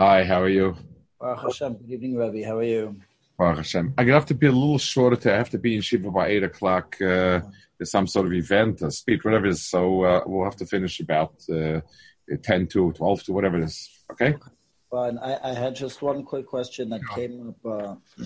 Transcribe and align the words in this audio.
Hi, 0.00 0.24
how 0.24 0.40
are 0.40 0.48
you? 0.48 0.74
Baruch 1.20 1.42
Hashem. 1.42 1.74
Good 1.74 1.90
evening, 1.90 2.16
Rabbi. 2.16 2.42
How 2.42 2.56
are 2.56 2.62
you? 2.62 2.96
Baruch 3.36 3.58
Hashem. 3.58 3.92
I'm 3.98 4.06
gonna 4.06 4.14
have 4.14 4.24
to 4.28 4.34
be 4.34 4.46
a 4.46 4.50
little 4.50 4.78
shorter. 4.78 5.14
To 5.16 5.34
I 5.34 5.36
have 5.36 5.50
to 5.50 5.58
be 5.58 5.76
in 5.76 5.82
Shiva 5.82 6.10
by 6.10 6.28
eight 6.28 6.42
o'clock. 6.42 6.96
Uh, 7.02 7.42
there's 7.76 7.90
some 7.90 8.06
sort 8.06 8.24
of 8.24 8.32
event, 8.32 8.80
a 8.80 8.90
speech, 8.90 9.26
whatever 9.26 9.44
it 9.44 9.50
is. 9.50 9.62
So 9.66 10.04
uh, 10.04 10.22
we'll 10.24 10.44
have 10.44 10.56
to 10.56 10.64
finish 10.64 11.00
about 11.00 11.34
uh, 11.50 11.82
ten 12.42 12.66
to 12.68 12.92
twelve 12.92 13.22
to 13.24 13.34
whatever 13.34 13.58
it 13.58 13.64
is. 13.64 13.90
Okay. 14.10 14.36
Fine. 14.90 15.18
I, 15.18 15.50
I 15.50 15.52
had 15.52 15.76
just 15.76 16.00
one 16.00 16.24
quick 16.24 16.46
question 16.46 16.88
that 16.88 17.02
came 17.14 17.50
up. 17.50 17.66
Uh, 17.70 18.24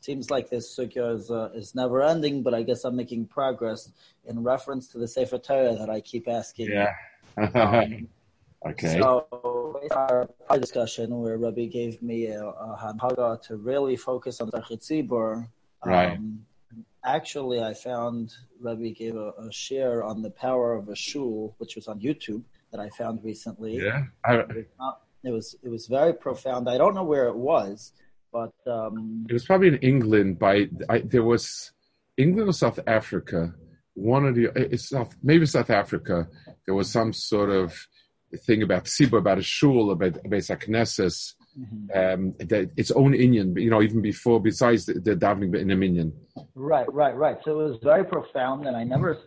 seems 0.00 0.28
like 0.28 0.50
this 0.50 0.76
sugya 0.76 1.14
is, 1.14 1.30
uh, 1.30 1.50
is 1.54 1.76
never 1.76 2.02
ending, 2.02 2.42
but 2.42 2.52
I 2.52 2.64
guess 2.64 2.82
I'm 2.82 2.96
making 2.96 3.28
progress 3.28 3.92
in 4.24 4.42
reference 4.42 4.88
to 4.88 4.98
the 4.98 5.06
Sefer 5.06 5.38
Torah 5.38 5.76
that 5.76 5.88
I 5.88 6.00
keep 6.00 6.26
asking. 6.26 6.70
Yeah. 6.72 6.92
Um, 7.36 8.08
okay. 8.66 8.98
So, 9.00 9.80
in 9.82 9.92
our 9.92 10.28
discussion 10.58 11.18
where 11.20 11.36
Rabbi 11.38 11.66
gave 11.66 12.02
me 12.02 12.26
a, 12.26 12.44
a 12.44 12.78
hanhaga 12.80 13.40
to 13.42 13.56
really 13.56 13.96
focus 13.96 14.40
on 14.40 14.50
Tzibur, 14.50 15.48
Right. 15.84 16.12
um, 16.16 16.44
actually, 17.04 17.60
I 17.62 17.74
found 17.74 18.32
Rabbi 18.60 18.90
gave 18.90 19.16
a, 19.16 19.32
a 19.38 19.52
share 19.52 20.04
on 20.04 20.22
the 20.22 20.30
power 20.30 20.74
of 20.74 20.88
a 20.88 20.94
shul, 20.96 21.54
which 21.58 21.74
was 21.74 21.88
on 21.88 22.00
YouTube 22.00 22.42
that 22.70 22.80
I 22.80 22.88
found 22.90 23.24
recently. 23.24 23.76
yeah. 23.78 24.04
I, 24.24 24.34
It 24.34 24.46
was, 24.48 24.64
it 25.24 25.30
was 25.30 25.56
it 25.64 25.68
was 25.68 25.86
very 25.86 26.12
profound. 26.14 26.68
I 26.68 26.78
don't 26.78 26.94
know 26.94 27.04
where 27.04 27.26
it 27.26 27.36
was, 27.36 27.92
but 28.32 28.54
um, 28.66 29.26
it 29.28 29.32
was 29.32 29.44
probably 29.44 29.68
in 29.68 29.76
England. 29.78 30.38
By 30.38 30.68
I, 30.88 30.98
there 31.00 31.22
was 31.24 31.72
England 32.16 32.48
or 32.48 32.52
South 32.52 32.78
Africa. 32.86 33.54
One 33.94 34.24
of 34.26 34.34
the 34.34 34.44
it's 34.56 34.88
South 34.88 35.14
maybe 35.22 35.46
South 35.46 35.70
Africa. 35.70 36.28
There 36.66 36.74
was 36.74 36.90
some 36.90 37.12
sort 37.12 37.50
of 37.50 37.86
thing 38.38 38.62
about 38.62 38.84
Siba, 38.84 39.18
about 39.18 39.38
a 39.38 39.42
shul, 39.42 39.90
about 39.90 40.16
about 40.24 40.42
Knesset, 40.42 41.34
um, 41.94 42.34
that 42.38 42.70
its 42.76 42.90
own 42.90 43.14
Indian. 43.14 43.54
You 43.56 43.70
know, 43.70 43.82
even 43.82 44.00
before 44.00 44.40
besides 44.40 44.86
the, 44.86 44.94
the 44.94 45.16
davening 45.16 45.54
in 45.58 45.70
a 45.70 45.76
minyan. 45.76 46.12
Right, 46.54 46.90
right, 46.92 47.14
right. 47.16 47.38
So 47.44 47.60
it 47.60 47.70
was 47.70 47.78
very 47.82 48.04
profound, 48.04 48.66
and 48.66 48.76
I 48.76 48.84
never, 48.84 49.18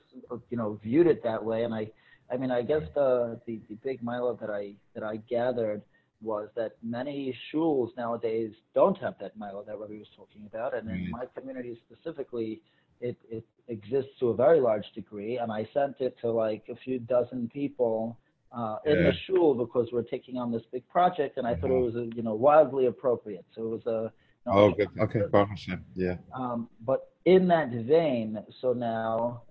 you 0.50 0.58
know, 0.58 0.80
viewed 0.84 1.08
it 1.08 1.24
that 1.24 1.44
way. 1.44 1.64
And 1.64 1.74
I, 1.74 1.92
I 2.32 2.38
mean, 2.38 2.52
I 2.52 2.62
guess 2.62 2.84
the 2.94 3.40
the, 3.46 3.62
the 3.70 3.76
big 3.76 4.04
mila 4.04 4.38
that 4.38 4.50
I 4.50 4.74
that 4.94 5.04
I 5.04 5.18
gathered 5.18 5.82
was 6.22 6.50
that 6.56 6.74
many 6.82 7.38
shuls 7.54 7.90
nowadays 7.98 8.52
don't 8.74 8.98
have 8.98 9.16
that 9.20 9.38
mila 9.38 9.64
that 9.66 9.78
Rabbi 9.78 10.00
was 10.00 10.08
talking 10.16 10.44
about, 10.48 10.76
and 10.76 10.90
in 10.90 11.12
my 11.12 11.26
community 11.38 11.80
specifically, 11.90 12.62
it 13.02 13.18
it 13.30 13.46
exists 13.68 14.12
to 14.20 14.30
a 14.30 14.36
very 14.36 14.60
large 14.60 14.92
degree. 14.94 15.38
And 15.38 15.52
I 15.52 15.68
sent 15.74 15.98
it 16.00 16.18
to 16.22 16.32
like 16.32 16.64
a 16.70 16.76
few 16.76 17.00
dozen 17.00 17.50
people. 17.54 18.18
Uh, 18.56 18.78
in 18.86 18.98
Yeah. 18.98 19.04
the 19.10 19.14
shul 19.26 19.54
because 19.54 19.92
we're 19.92 20.02
taking 20.16 20.38
on 20.38 20.50
this 20.50 20.64
big 20.72 20.88
project, 20.88 21.38
and 21.38 21.46
I 21.46 21.56
thought 21.56 21.72
it 21.72 21.84
was, 21.90 21.96
uh, 21.98 22.04
you 22.16 22.24
know, 22.24 22.36
wildly 22.36 22.86
appropriate. 22.86 23.46
So 23.54 23.66
it 23.66 23.70
was 23.70 23.86
a. 23.86 24.00
you 24.46 24.52
know, 24.54 24.60
Oh, 24.60 24.72
good. 24.72 24.90
Okay, 24.98 25.22
Hashem. 25.34 25.84
Yeah. 25.94 26.18
um, 26.34 26.70
but 26.82 27.12
in 27.26 27.48
that 27.50 27.70
vein, 27.72 28.42
so 28.62 28.72
now, 28.72 29.42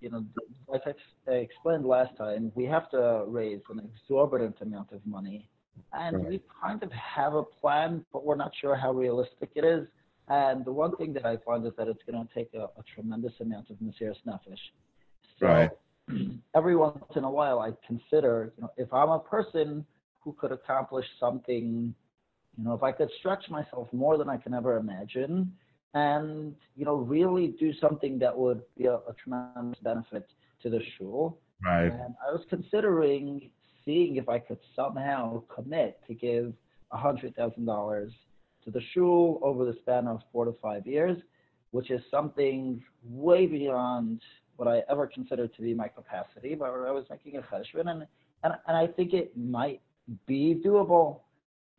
you 0.00 0.10
know, 0.10 0.24
like 0.66 0.82
I 0.86 0.94
I 1.30 1.34
explained 1.36 1.84
last 1.86 2.16
time, 2.16 2.50
we 2.56 2.64
have 2.64 2.90
to 2.90 3.24
raise 3.28 3.60
an 3.70 3.78
exorbitant 3.88 4.56
amount 4.62 4.90
of 4.92 5.00
money. 5.06 5.48
And 5.92 6.16
Right. 6.16 6.28
we 6.30 6.42
kind 6.60 6.82
of 6.82 6.90
have 6.92 7.34
a 7.34 7.44
plan, 7.44 8.04
but 8.12 8.24
we're 8.24 8.34
not 8.44 8.52
sure 8.60 8.74
how 8.74 8.90
realistic 8.92 9.50
it 9.54 9.64
is. 9.64 9.86
And 10.26 10.64
the 10.64 10.72
one 10.72 10.96
thing 10.96 11.12
that 11.14 11.24
I 11.26 11.36
find 11.38 11.64
is 11.66 11.74
that 11.76 11.86
it's 11.88 12.02
going 12.04 12.18
to 12.26 12.34
take 12.34 12.52
a, 12.54 12.64
a 12.64 12.82
tremendous 12.94 13.38
amount 13.40 13.70
of 13.70 13.76
Mesiris 13.76 14.20
Nefesh. 14.26 14.64
So 15.38 15.46
Right. 15.46 15.70
every 16.54 16.76
once 16.76 17.04
in 17.16 17.24
a 17.24 17.30
while, 17.30 17.60
I 17.60 17.72
consider, 17.86 18.52
you 18.56 18.62
know, 18.62 18.70
if 18.76 18.92
I'm 18.92 19.10
a 19.10 19.18
person 19.18 19.84
who 20.20 20.32
could 20.32 20.52
accomplish 20.52 21.06
something 21.18 21.94
you 22.60 22.64
know, 22.64 22.74
if 22.74 22.82
I 22.82 22.92
could 22.92 23.08
stretch 23.18 23.48
myself 23.48 23.88
more 23.92 24.18
than 24.18 24.28
I 24.28 24.36
can 24.36 24.54
ever 24.54 24.76
imagine 24.76 25.52
and, 25.94 26.54
you 26.76 26.84
know, 26.84 26.96
really 26.96 27.54
do 27.58 27.72
something 27.80 28.18
that 28.18 28.36
would 28.36 28.62
be 28.76 28.86
a, 28.86 28.94
a 28.94 29.14
tremendous 29.22 29.80
benefit 29.82 30.28
to 30.62 30.70
the 30.70 30.80
shul. 30.96 31.38
Right. 31.64 31.86
And 31.86 32.14
I 32.26 32.32
was 32.32 32.44
considering 32.48 33.50
seeing 33.84 34.16
if 34.16 34.28
I 34.28 34.38
could 34.38 34.58
somehow 34.76 35.42
commit 35.54 36.00
to 36.06 36.14
give 36.14 36.52
$100,000 36.92 38.10
to 38.64 38.70
the 38.70 38.80
shul 38.92 39.40
over 39.42 39.64
the 39.64 39.74
span 39.80 40.06
of 40.06 40.20
four 40.32 40.44
to 40.44 40.54
five 40.62 40.86
years, 40.86 41.16
which 41.70 41.90
is 41.90 42.02
something 42.10 42.82
way 43.04 43.46
beyond 43.46 44.20
what 44.60 44.68
I 44.68 44.82
ever 44.90 45.06
considered 45.06 45.54
to 45.54 45.62
be 45.62 45.72
my 45.72 45.88
capacity. 45.88 46.54
But 46.54 46.66
I 46.66 46.90
was 46.90 47.06
making 47.08 47.36
a 47.36 47.40
cheshbon, 47.40 47.88
and, 47.90 48.06
and, 48.44 48.52
and 48.68 48.76
I 48.76 48.86
think 48.86 49.14
it 49.14 49.32
might 49.36 49.80
be 50.26 50.60
doable 50.64 51.20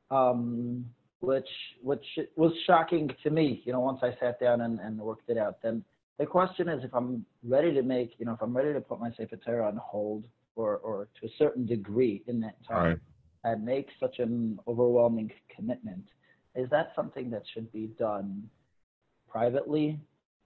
um, 0.10 0.84
which 1.20 1.48
which 1.84 2.06
was 2.36 2.52
shocking 2.66 3.10
to 3.24 3.30
me. 3.30 3.62
You 3.66 3.74
know, 3.74 3.80
once 3.82 4.00
I 4.02 4.12
sat 4.20 4.40
down 4.40 4.62
and, 4.62 4.80
and 4.80 4.98
worked 4.98 5.30
it 5.30 5.38
out. 5.38 5.62
Then 5.62 5.84
the 6.18 6.26
question 6.26 6.68
is, 6.68 6.84
if 6.84 6.94
I'm 6.94 7.24
ready 7.44 7.72
to 7.74 7.84
make, 7.84 8.16
you 8.18 8.26
know, 8.26 8.34
if 8.34 8.42
I'm 8.42 8.56
ready 8.58 8.74
to 8.74 8.82
put 8.82 9.00
my 9.00 9.12
Sefer 9.16 9.38
Torah 9.38 9.68
on 9.68 9.78
hold, 9.78 10.24
or 10.56 10.78
or 10.78 11.08
to 11.20 11.28
a 11.28 11.30
certain 11.38 11.68
degree 11.68 12.24
in 12.28 12.40
that 12.42 12.56
time, 12.68 12.84
Right. 12.84 13.00
and 13.44 13.64
make 13.64 13.88
such 14.00 14.18
an 14.18 14.60
overwhelming 14.68 15.32
commitment, 15.56 16.06
is 16.56 16.68
that 16.72 16.94
something 16.96 17.30
that 17.30 17.44
should 17.54 17.72
be 17.72 17.86
done 18.00 18.50
privately? 19.30 20.00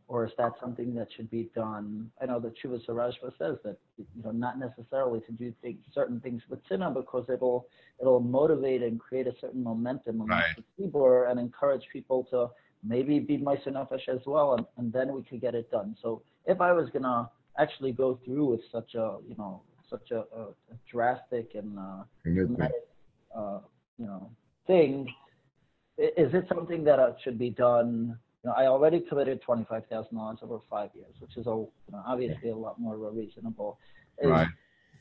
Or 0.08 0.26
is 0.26 0.32
that 0.38 0.54
something 0.62 0.94
that 0.96 1.08
should 1.16 1.32
be 1.32 1.50
done? 1.56 2.12
I 2.22 2.28
know 2.28 2.40
that 2.40 2.54
Shiva 2.62 2.78
Sarajva 2.88 3.32
says 3.40 3.58
that 3.64 3.78
you 3.98 4.24
know 4.24 4.32
not 4.32 4.60
necessarily 4.60 5.20
to 5.22 5.32
do 5.32 5.52
things, 5.64 5.80
certain 5.94 6.20
things 6.20 6.44
with 6.48 6.60
sinna 6.70 6.92
because 6.92 7.26
it'll 7.28 7.68
it'll 8.00 8.20
motivate 8.20 8.84
and 8.84 9.00
create 9.00 9.26
a 9.26 9.34
certain 9.42 9.64
momentum 9.64 10.22
amongst 10.22 10.30
Right. 10.30 10.56
the 10.58 10.64
keyboard 10.78 11.32
and 11.32 11.40
encourage 11.40 11.84
people 11.92 12.24
to 12.26 12.52
maybe 12.84 13.20
be 13.20 13.38
Nefesh 13.40 14.08
as 14.08 14.22
well, 14.28 14.54
and, 14.54 14.66
and 14.78 14.94
then 14.94 15.12
we 15.12 15.24
could 15.24 15.42
get 15.42 15.56
it 15.56 15.72
done. 15.72 15.98
So 16.04 16.22
if 16.46 16.62
I 16.62 16.72
was 16.72 16.88
gonna 16.92 17.30
actually 17.58 17.92
go 17.92 18.20
through 18.24 18.46
with 18.46 18.62
such 18.72 18.94
a 18.94 19.18
you 19.28 19.36
know 19.38 19.62
such 19.90 20.12
a, 20.12 20.20
a, 20.36 20.42
a 20.72 20.76
drastic 20.92 21.56
and 21.56 21.80
uh, 21.80 22.04
dramatic, 22.24 22.88
uh, 23.36 23.60
you 23.98 24.06
know 24.06 24.30
thing, 24.68 25.08
is 25.98 26.34
it 26.34 26.46
something 26.48 26.84
that 26.84 27.00
uh, 27.00 27.14
should 27.24 27.40
be 27.40 27.50
done? 27.50 28.20
You 28.45 28.51
know, 28.51 28.57
I 28.57 28.67
already 28.67 29.00
committed 29.00 29.41
twenty 29.41 29.66
five 29.67 29.88
thousand 29.88 30.17
dollars 30.17 30.38
over 30.44 30.59
five 30.69 30.91
years, 30.94 31.16
which 31.19 31.35
is 31.35 31.47
a, 31.47 31.50
you 31.50 31.91
know, 31.91 32.03
obviously 32.06 32.51
a 32.51 32.56
lot 32.56 32.79
more 32.79 32.95
reasonable. 32.95 33.79
Is, 34.22 34.29
Right. 34.29 34.47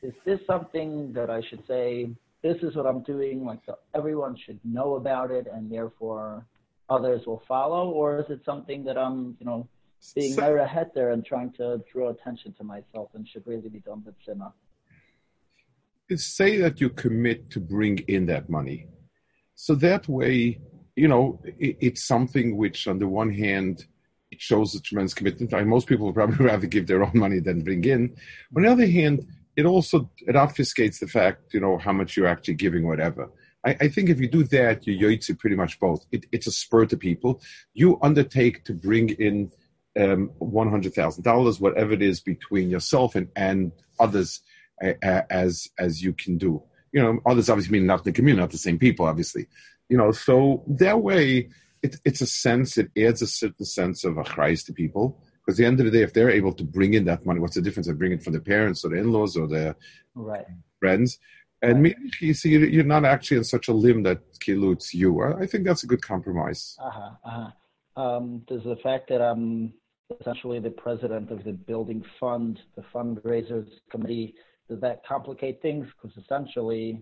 is 0.01 0.13
this 0.25 0.39
something 0.47 1.13
that 1.13 1.29
I 1.29 1.41
should 1.47 1.61
say, 1.67 2.09
this 2.41 2.57
is 2.63 2.75
what 2.75 2.87
I'm 2.87 3.03
doing, 3.03 3.45
like 3.45 3.59
so 3.67 3.77
everyone 3.93 4.35
should 4.35 4.59
know 4.63 4.95
about 4.95 5.29
it 5.29 5.45
and 5.53 5.71
therefore 5.71 6.43
others 6.89 7.27
will 7.27 7.43
follow? 7.47 7.91
Or 7.91 8.17
is 8.19 8.25
it 8.31 8.41
something 8.43 8.83
that 8.85 8.97
I'm, 8.97 9.37
you 9.39 9.45
know, 9.45 9.67
being 10.15 10.33
So- 10.33 10.55
ahead 10.57 10.89
there 10.95 11.11
and 11.11 11.23
trying 11.23 11.51
to 11.59 11.83
draw 11.93 12.09
attention 12.09 12.51
to 12.53 12.63
myself 12.63 13.09
and 13.13 13.27
should 13.27 13.45
really 13.45 13.69
be 13.69 13.81
done 13.81 14.01
with 14.03 14.15
Simma? 14.25 14.53
say 16.15 16.57
that 16.57 16.81
you 16.81 16.89
commit 16.89 17.51
to 17.51 17.59
bring 17.59 17.99
in 18.15 18.25
that 18.25 18.49
money. 18.49 18.87
So 19.53 19.75
that 19.75 20.07
way, 20.07 20.59
you 20.95 21.07
know, 21.07 21.41
it, 21.45 21.77
it's 21.79 22.03
something 22.03 22.57
which, 22.57 22.87
on 22.87 22.99
the 22.99 23.07
one 23.07 23.31
hand, 23.31 23.85
it 24.31 24.41
shows 24.41 24.75
a 24.75 24.81
tremendous 24.81 25.13
commitment. 25.13 25.53
I 25.53 25.63
most 25.63 25.87
people 25.87 26.05
would 26.07 26.15
probably 26.15 26.45
rather 26.51 26.67
give 26.67 26.87
their 26.87 27.03
own 27.03 27.11
money 27.13 27.39
than 27.39 27.63
bring 27.63 27.83
in. 27.83 28.15
On 28.55 28.63
the 28.63 28.71
other 28.71 28.87
hand, 28.87 29.27
it 29.55 29.65
also 29.65 30.09
it 30.19 30.35
obfuscates 30.35 30.99
the 30.99 31.07
fact, 31.07 31.53
you 31.53 31.59
know, 31.59 31.77
how 31.77 31.93
much 31.93 32.17
you're 32.17 32.27
actually 32.27 32.55
giving, 32.55 32.87
whatever. 32.87 33.29
I, 33.65 33.75
I 33.81 33.87
think 33.87 34.09
if 34.09 34.19
you 34.19 34.27
do 34.27 34.43
that, 34.45 34.85
you 34.85 34.97
yoitzi 34.97 35.37
pretty 35.37 35.55
much 35.55 35.79
both. 35.79 36.05
It, 36.11 36.25
it's 36.31 36.47
a 36.47 36.51
spur 36.51 36.85
to 36.87 36.97
people. 36.97 37.41
You 37.73 37.97
undertake 38.01 38.63
to 38.65 38.73
bring 38.73 39.09
in 39.09 39.51
um, 39.99 40.31
one 40.39 40.69
hundred 40.69 40.93
thousand 40.93 41.23
dollars, 41.23 41.59
whatever 41.59 41.93
it 41.93 42.01
is, 42.01 42.19
between 42.19 42.69
yourself 42.69 43.15
and 43.15 43.29
and 43.35 43.71
others 43.99 44.41
uh, 44.83 45.21
as 45.29 45.69
as 45.79 46.03
you 46.03 46.13
can 46.13 46.37
do. 46.37 46.61
You 46.91 47.01
know, 47.01 47.19
others 47.25 47.49
obviously 47.49 47.77
mean 47.77 47.87
not 47.87 48.03
the 48.03 48.11
community, 48.11 48.41
not 48.41 48.51
the 48.51 48.57
same 48.57 48.79
people, 48.79 49.05
obviously. 49.05 49.47
You 49.89 49.97
know, 49.97 50.11
so 50.11 50.63
that 50.67 51.01
way, 51.01 51.49
it, 51.81 51.97
it's 52.05 52.21
a 52.21 52.25
sense. 52.25 52.77
It 52.77 52.89
adds 52.97 53.21
a 53.21 53.27
certain 53.27 53.65
sense 53.65 54.03
of 54.03 54.17
a 54.17 54.23
Christ 54.23 54.65
to 54.67 54.73
people 54.73 55.21
Because 55.45 55.59
at 55.59 55.63
the 55.63 55.67
end 55.67 55.79
of 55.79 55.85
the 55.85 55.91
day, 55.91 56.01
if 56.03 56.13
they're 56.13 56.31
able 56.31 56.53
to 56.53 56.63
bring 56.63 56.93
in 56.95 57.05
that 57.05 57.25
money, 57.25 57.39
what's 57.39 57.55
the 57.55 57.61
difference? 57.61 57.87
They 57.87 57.93
bring 57.93 58.11
it 58.13 58.23
from 58.23 58.33
the 58.33 58.41
parents 58.41 58.83
or 58.83 58.89
the 58.89 58.97
in-laws 58.97 59.37
or 59.37 59.47
their 59.47 59.75
Right. 60.15 60.47
friends. 60.79 61.19
And 61.61 61.75
Right. 61.83 61.95
maybe 61.97 62.11
you 62.21 62.33
see 62.33 62.49
you're 62.51 62.83
not 62.83 63.05
actually 63.05 63.37
in 63.37 63.43
such 63.43 63.67
a 63.67 63.73
limb 63.73 64.03
that 64.03 64.19
kilutes 64.39 64.93
you. 64.93 65.21
I 65.21 65.41
I 65.41 65.45
think 65.47 65.65
that's 65.65 65.83
a 65.83 65.87
good 65.87 66.01
compromise. 66.01 66.75
Uh-huh, 66.79 67.11
uh-huh. 67.23 67.51
Um, 68.01 68.39
does 68.47 68.63
the 68.63 68.75
fact 68.77 69.07
that 69.09 69.21
I'm 69.21 69.73
essentially 70.19 70.59
the 70.59 70.71
president 70.71 71.31
of 71.31 71.43
the 71.43 71.53
building 71.53 72.03
fund, 72.19 72.59
the 72.75 72.83
fundraisers 72.93 73.67
committee, 73.89 74.35
does 74.69 74.81
that 74.81 75.05
complicate 75.05 75.61
things? 75.61 75.87
Because 75.95 76.15
essentially, 76.23 77.01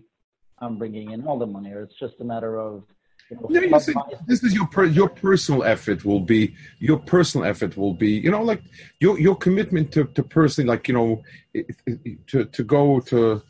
I'm 0.58 0.78
bringing 0.78 1.10
in 1.12 1.26
all 1.26 1.38
the 1.38 1.46
money, 1.46 1.72
or 1.72 1.82
it's 1.82 1.98
just 1.98 2.14
a 2.20 2.24
matter 2.24 2.58
of. 2.58 2.84
You 3.30 3.36
know, 3.36 3.46
No, 3.48 3.60
you 3.62 3.80
see, 3.80 3.94
this 4.26 4.42
is 4.44 4.52
your 4.54 4.66
per, 4.66 4.84
your 4.84 5.08
personal 5.08 5.64
effort 5.64 6.04
will 6.04 6.20
be 6.20 6.54
your 6.78 6.98
personal 6.98 7.46
effort 7.46 7.74
will 7.74 7.94
be 7.94 8.10
you 8.10 8.30
know 8.30 8.42
like 8.42 8.62
your 9.00 9.18
your 9.18 9.34
commitment 9.34 9.92
to, 9.92 10.04
to 10.04 10.22
personally 10.22 10.68
like 10.68 10.86
you 10.88 10.94
know 10.94 11.22
to 12.26 12.44
to 12.44 12.62
go 12.62 13.00
to 13.00 13.42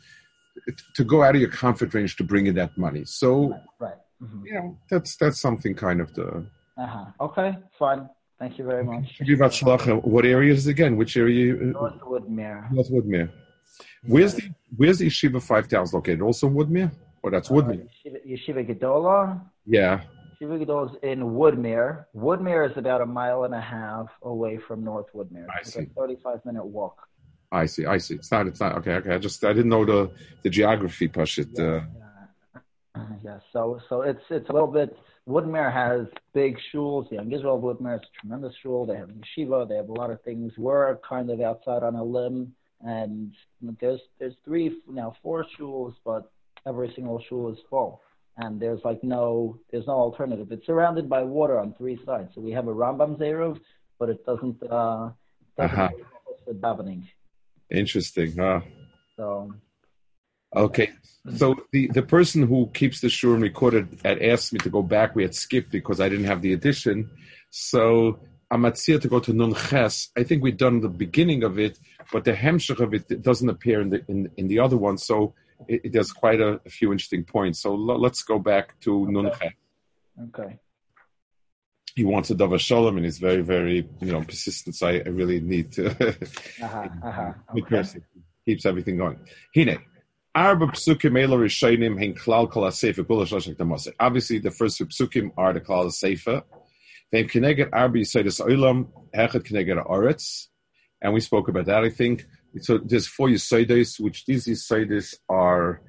to 0.95 1.03
go 1.03 1.23
out 1.23 1.35
of 1.35 1.41
your 1.41 1.49
comfort 1.49 1.93
range 1.93 2.15
to 2.15 2.23
bring 2.23 2.47
in 2.47 2.55
that 2.55 2.77
money. 2.77 3.03
So 3.05 3.49
Right. 3.49 3.61
right. 3.79 3.99
Mhm. 4.23 4.45
you 4.45 4.53
know 4.53 4.77
that's 4.89 5.17
that's 5.17 5.39
something 5.41 5.75
kind 5.75 5.99
of 5.99 6.13
the. 6.13 6.45
Uh-huh. 6.77 7.05
Okay, 7.27 7.57
fine. 7.77 8.09
Thank 8.39 8.57
you 8.57 8.65
very 8.65 8.83
much. 8.83 9.19
Give 9.25 9.39
about 9.39 9.51
Shalach, 9.51 10.03
What 10.03 10.25
area 10.25 10.53
is 10.53 10.67
again? 10.67 10.97
Which 10.97 11.15
area? 11.17 11.53
North 11.53 11.99
Woodmere. 12.01 12.69
North 12.71 12.89
Woodmere. 12.91 13.29
Where's 14.07 14.35
the 14.35 14.49
Where's 14.75 14.99
the 14.99 15.07
Yeshiva 15.07 15.41
Five 15.41 15.67
Thousand 15.67 15.97
located? 15.97 16.21
Also 16.21 16.49
Woodmere, 16.49 16.91
or 17.23 17.31
that's 17.31 17.49
Woodmere? 17.49 17.85
Uh, 17.85 18.09
Yeshiva, 18.09 18.27
Yeshiva 18.65 18.79
Gedola. 18.79 19.41
Yeah. 19.65 20.01
Yeshiva 20.41 20.63
Gedola 20.65 20.91
is 20.91 20.97
in 21.03 21.19
Woodmere. 21.21 22.05
Woodmere 22.15 22.69
is 22.71 22.77
about 22.77 23.01
a 23.01 23.05
mile 23.05 23.43
and 23.45 23.53
a 23.55 23.61
half 23.61 24.07
away 24.23 24.57
from 24.67 24.83
North 24.83 25.07
Woodmere. 25.15 25.47
I 25.49 25.59
It's 25.61 25.73
see. 25.73 25.81
a 25.81 25.85
35 25.85 26.45
minute 26.45 26.65
walk. 26.65 27.07
I 27.51 27.65
see. 27.67 27.85
I 27.85 27.97
see. 27.99 28.15
It's 28.15 28.31
not. 28.31 28.47
It's 28.47 28.59
not. 28.59 28.75
Okay. 28.79 28.93
Okay. 28.95 29.13
I 29.13 29.17
just 29.17 29.43
I 29.45 29.53
didn't 29.53 29.69
know 29.69 29.85
the 29.85 30.11
the 30.43 30.49
geography. 30.49 31.07
Push 31.07 31.39
it. 31.39 31.57
Uh, 31.57 31.63
Yeah. 31.63 31.81
Uh, 32.95 32.99
yeah. 33.23 33.39
So 33.53 33.79
so 33.87 34.01
it's 34.01 34.21
it's 34.29 34.49
a 34.49 34.53
little 34.53 34.67
bit. 34.67 34.97
Woodmere 35.27 35.71
has 35.73 36.07
big 36.33 36.57
shuls. 36.73 37.11
Young 37.11 37.31
Israel 37.31 37.59
Woodmere 37.61 37.95
is 37.95 38.01
a 38.01 38.19
tremendous 38.21 38.53
shul. 38.61 38.85
They 38.85 38.95
have 38.97 39.09
yeshiva. 39.09 39.67
They 39.69 39.75
have 39.75 39.89
a 39.89 39.93
lot 39.93 40.11
of 40.11 40.21
things. 40.23 40.53
We're 40.57 40.97
kind 40.97 41.29
of 41.29 41.39
outside 41.41 41.81
on 41.83 41.95
a 41.95 42.03
limb, 42.03 42.53
and 42.81 43.33
there's 43.79 44.01
there's 44.19 44.35
three 44.45 44.77
now 44.87 45.15
four 45.23 45.45
shuls, 45.57 45.93
but 46.05 46.31
every 46.67 46.91
single 46.95 47.19
shul 47.27 47.51
is 47.51 47.59
full, 47.69 48.01
and 48.37 48.59
there's 48.61 48.81
like 48.83 49.03
no 49.03 49.57
there's 49.71 49.87
no 49.87 49.93
alternative. 49.93 50.51
It's 50.51 50.65
surrounded 50.65 51.09
by 51.09 51.23
water 51.23 51.59
on 51.59 51.73
three 51.73 51.99
sides. 52.05 52.31
So 52.35 52.41
we 52.41 52.51
have 52.51 52.67
a 52.67 52.73
Rambam 52.73 53.17
Zeruv, 53.17 53.59
but 53.99 54.09
it 54.09 54.25
doesn't 54.25 54.61
uh 54.63 55.11
doesn't 55.57 55.79
Uh-huh. 55.79 55.89
with 56.47 56.61
davening. 56.61 57.03
interesting. 57.71 58.33
Huh? 58.37 58.61
So 59.17 59.53
Okay. 60.55 60.91
So 61.35 61.55
the, 61.71 61.87
the 61.87 62.03
person 62.03 62.43
who 62.47 62.69
keeps 62.73 63.01
the 63.01 63.07
shurim 63.07 63.41
recorded 63.41 63.99
had 64.05 64.21
asked 64.21 64.53
me 64.53 64.59
to 64.59 64.69
go 64.69 64.81
back. 64.81 65.15
We 65.15 65.23
had 65.23 65.35
skipped 65.35 65.71
because 65.71 65.99
I 65.99 66.07
didn't 66.07 66.25
have 66.25 66.41
the 66.41 66.53
edition. 66.53 67.09
So 67.49 68.19
I'm 68.51 68.71
to 68.71 69.07
go 69.07 69.19
to 69.19 69.33
Nun 69.33 69.55
Ches. 69.55 70.09
I 70.15 70.23
think 70.23 70.43
we've 70.43 70.57
done 70.57 70.81
the 70.81 70.89
beginning 70.89 71.43
of 71.43 71.57
it, 71.59 71.79
but 72.11 72.23
the 72.23 72.33
hemshech 72.33 72.79
of 72.79 72.93
it 72.93 73.21
doesn't 73.21 73.49
appear 73.49 73.81
in 73.81 73.89
the 73.89 74.05
in, 74.07 74.29
in 74.37 74.47
the 74.47 74.59
other 74.59 74.77
one. 74.77 74.97
So 74.97 75.33
it, 75.67 75.81
it 75.85 75.93
does 75.93 76.11
quite 76.11 76.39
a, 76.39 76.59
a 76.65 76.69
few 76.69 76.91
interesting 76.91 77.23
points. 77.23 77.61
So 77.61 77.73
l- 77.73 77.99
let's 77.99 78.23
go 78.23 78.39
back 78.39 78.79
to 78.81 79.09
Nun 79.09 79.31
Ches. 79.39 79.53
okay. 80.27 80.59
He 81.95 82.03
wants 82.03 82.29
a 82.29 82.35
Dava 82.35 82.59
Shalom 82.59 82.97
and 82.97 83.05
he's 83.05 83.19
very, 83.19 83.41
very, 83.41 83.87
you 84.01 84.11
know, 84.11 84.21
persistent. 84.21 84.75
So 84.75 84.87
I, 84.87 84.95
I 85.05 85.09
really 85.09 85.39
need 85.39 85.71
to. 85.73 85.85
Uh-huh, 86.61 86.87
uh-huh. 87.03 87.33
Okay. 87.57 87.83
Keeps 88.45 88.65
everything 88.65 88.97
going. 88.97 89.17
Hine. 89.55 89.79
Arba 90.35 90.67
psukim 90.67 91.21
elo 91.21 91.37
rishonim 91.37 91.97
hein 91.97 92.13
klal 92.13 92.51
kol 92.51 92.63
ha-sefer 92.63 93.03
kula 93.03 93.25
shloshek 93.25 93.55
tamase. 93.55 93.93
Obviously, 93.99 94.39
the 94.39 94.51
first 94.51 94.77
two 94.77 94.85
psukim 94.87 95.31
are 95.37 95.53
the 95.53 95.61
klal 95.61 95.83
ha-sefer. 95.85 96.43
Then 97.11 97.27
keneged 97.27 97.69
arba 97.71 97.99
yisoidus 97.99 98.41
oilam. 98.41 98.87
And 101.01 101.13
we 101.13 101.19
spoke 101.19 101.47
about 101.47 101.65
that, 101.65 101.83
I 101.83 101.89
think. 101.89 102.25
So 102.61 102.77
there's 102.77 103.07
four 103.07 103.27
yisoidus, 103.27 103.99
which 103.99 104.25
these 104.25 104.47
yisoidus 104.47 105.15
are, 105.29 105.81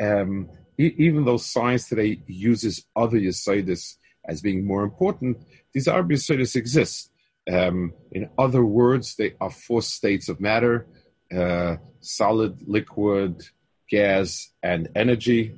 um, 0.00 0.50
e- 0.78 0.94
even 0.98 1.24
though 1.24 1.36
science 1.36 1.88
today 1.88 2.22
uses 2.26 2.84
other 2.94 3.18
yisoidus 3.18 3.96
as 4.26 4.42
being 4.42 4.66
more 4.66 4.84
important, 4.84 5.38
these 5.72 5.88
arba 5.88 6.14
yisoidus 6.14 6.56
exist. 6.56 7.10
Um, 7.50 7.94
in 8.12 8.28
other 8.38 8.64
words, 8.64 9.16
they 9.16 9.34
are 9.40 9.50
four 9.50 9.82
states 9.82 10.28
of 10.28 10.40
matter 10.40 10.86
uh, 11.34 11.76
solid, 12.00 12.58
liquid, 12.66 13.42
gas, 13.88 14.50
and 14.62 14.88
energy. 14.96 15.54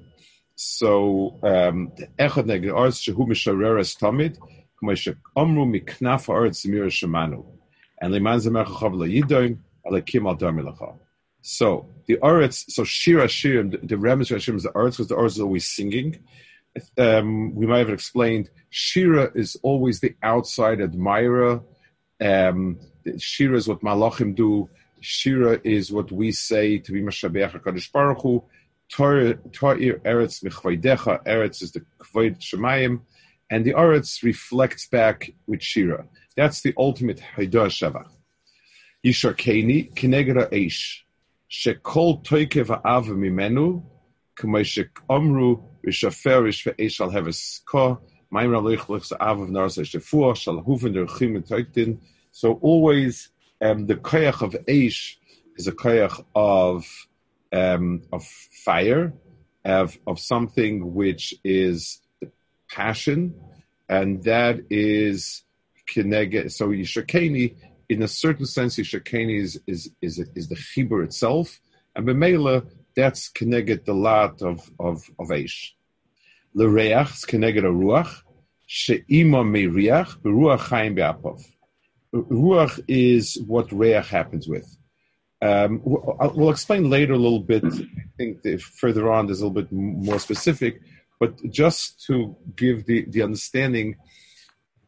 So, 0.55 1.39
um, 1.43 1.93
tamid, 2.19 4.39
So, 11.41 11.89
the 12.07 12.19
Aretz, 12.19 12.71
so 12.71 12.85
Shir 12.85 13.19
HaShirim, 13.19 13.73
the, 13.73 13.79
the 13.79 13.97
Remes 13.97 14.31
Shirim 14.31 14.57
is 14.57 14.63
the 14.63 14.71
Aretz 14.71 14.93
because 14.93 15.09
the 15.09 15.17
Aretz 15.17 15.33
is 15.33 15.41
always 15.41 15.67
singing. 15.67 16.19
Um, 16.97 17.55
we 17.55 17.67
might 17.67 17.79
have 17.79 17.91
explained 17.91 18.49
Shira 18.71 19.31
is 19.35 19.57
always 19.63 20.01
the 20.01 20.15
outside 20.23 20.81
admirer. 20.81 21.61
Um, 22.21 22.79
Shira 23.19 23.57
is 23.57 23.69
what 23.69 23.83
Malachim 23.83 24.35
do. 24.35 24.71
Shira 25.01 25.61
is 25.65 25.93
what 25.93 26.13
we 26.13 26.33
say 26.33 26.79
to 26.79 26.93
be 26.93 27.03
Mashabeach 27.03 27.61
HaKadosh 27.61 27.93
Baruch 27.93 28.23
Hu. 28.23 28.45
Ta'ir 28.89 29.35
Eretz 30.05 30.45
Michvaidecha. 30.45 31.25
Eretz 31.25 31.63
is 31.63 31.73
the 31.73 31.81
Kvoid 31.99 32.39
Shemayim. 32.39 33.01
And 33.53 33.67
the 33.67 33.75
Eretz 33.75 34.23
reflects 34.23 34.87
back 34.87 35.31
with 35.47 35.63
Shira. 35.63 36.07
That's 36.39 36.63
the 36.63 36.73
ultimate 36.79 37.21
Haidah 37.37 37.69
Shavach. 37.69 38.09
Yishakeni 39.05 39.93
Kinegera 39.93 40.51
Eish. 40.51 41.01
Shekol 41.51 42.25
Toikev 42.25 42.69
Ha'av 42.69 43.09
Mimenu. 43.09 43.83
K'may 44.39 44.65
Shekomru 44.65 45.63
Rishaferish 45.87 46.65
Ve'eish 46.65 46.99
Al 47.03 47.11
Heves 47.11 47.63
Ko. 47.67 48.01
Mayim 48.33 48.53
Ralich 48.53 48.89
Lichs 48.89 49.13
Av 49.21 49.41
of 49.41 49.51
Narsa 49.51 49.83
Shefua. 49.83 50.35
Shal 50.35 50.63
Huven 50.63 50.95
Der 50.95 51.05
Chim 51.05 51.43
Toiktin. 51.43 51.99
So 52.31 52.55
always 52.55 53.29
um, 53.61 53.87
the 53.87 53.97
koyach 53.97 54.41
of 54.41 54.53
Eish 54.67 55.17
is 55.59 55.67
a 55.67 55.73
koyach 55.73 56.25
of 56.35 56.87
um, 57.53 58.01
of 58.15 58.25
fire, 58.25 59.13
of 59.63 59.99
of 60.07 60.19
something 60.19 60.95
which 60.95 61.35
is 61.45 62.01
passion, 62.73 63.35
and 63.89 64.23
that 64.25 64.61
is 64.71 65.43
kinege. 65.89 66.51
So 66.53 66.69
Yishakeni, 66.69 67.57
in 67.89 68.03
a 68.03 68.09
certain 68.09 68.47
sense, 68.47 68.77
Yishakeni 68.77 69.41
is 69.41 69.61
is 69.67 69.91
is, 70.01 70.19
is 70.35 70.49
the 70.49 70.57
chibur 70.57 71.05
itself, 71.05 71.61
and 71.95 72.07
b'meila 72.07 72.67
that's 72.95 73.31
kineged 73.31 73.85
the 73.85 73.95
lot 73.95 74.43
of 74.43 74.71
of 74.79 75.03
of 75.19 75.29
Eish. 75.29 75.71
L'reach 76.55 77.13
is 77.15 77.25
kineged 77.25 77.59
a 77.59 77.73
ruach, 77.73 78.23
she'ima 78.67 79.45
meiriach 79.45 80.21
beruach 80.23 80.61
chaim 80.61 80.95
be'apov. 80.95 81.43
Ruach 82.15 82.83
is 82.89 83.39
what 83.47 83.73
Reach 83.73 84.07
happens 84.09 84.47
with. 84.47 84.77
Um, 85.41 85.81
we'll 85.85 86.51
explain 86.51 86.89
later 86.89 87.15
a 87.15 87.19
little 87.19 87.41
bit. 87.41 87.65
I 87.65 88.05
think 88.17 88.61
further 88.61 89.11
on 89.11 89.27
there's 89.27 89.41
a 89.41 89.47
little 89.47 89.63
bit 89.63 89.73
more 89.73 90.21
specific, 90.21 90.81
but 91.23 91.33
just 91.63 92.05
to 92.07 92.37
give 92.57 92.85
the, 92.85 93.05
the 93.09 93.23
understanding, 93.23 93.95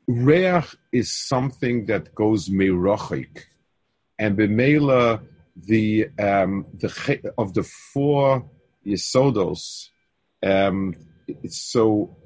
Reach 0.09 0.64
is 0.91 1.09
something 1.12 1.87
that 1.87 2.12
goes 2.12 2.49
merochik, 2.49 3.35
and 4.19 4.37
b'meila 4.37 5.21
the 5.57 6.09
um, 6.19 6.67
the 6.83 6.91
of 7.38 7.55
the 7.55 7.62
four 7.62 8.50
yesodos. 8.85 9.91
Um, 10.45 10.97
it's 11.29 11.61
so 11.75 12.17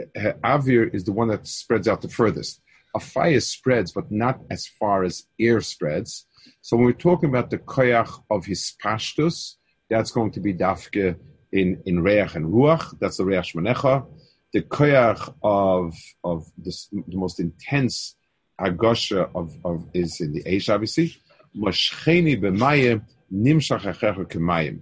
uh, 0.00 0.34
Avir 0.54 0.94
is 0.94 1.02
the 1.02 1.16
one 1.20 1.28
that 1.32 1.44
spreads 1.48 1.88
out 1.88 2.00
the 2.02 2.08
furthest 2.08 2.60
a 2.94 3.00
fire 3.00 3.40
spreads, 3.40 3.90
but 3.90 4.10
not 4.10 4.36
as 4.50 4.68
far 4.68 5.02
as 5.02 5.24
air 5.38 5.60
spreads. 5.60 6.26
So 6.62 6.76
when 6.76 6.86
we're 6.86 7.06
talking 7.08 7.28
about 7.28 7.50
the 7.50 7.58
koyach 7.58 8.22
of 8.30 8.46
his 8.46 8.62
pashtus, 8.82 9.56
that's 9.90 10.12
going 10.12 10.30
to 10.36 10.40
be 10.40 10.54
dafke 10.54 11.16
in, 11.52 11.82
in 11.86 12.02
reach 12.02 12.34
and 12.34 12.46
ruach. 12.46 12.98
That's 12.98 13.16
the 13.18 13.24
reach 13.24 13.54
shmanecha. 13.54 14.06
The 14.52 14.62
koyach 14.62 15.34
of 15.42 15.94
of 16.24 16.46
this, 16.56 16.88
the 16.90 17.16
most 17.16 17.38
intense 17.40 18.16
agosha 18.58 19.30
of, 19.34 19.56
of 19.64 19.86
is 19.94 20.20
in 20.20 20.32
the 20.32 20.42
Aish, 20.44 20.72
obviously. 20.72 21.16
Moshcheni 21.56 22.40
b'mayim 22.40 23.02
nimshach 23.32 23.82
achecha 23.82 24.26
k'mayim. 24.26 24.80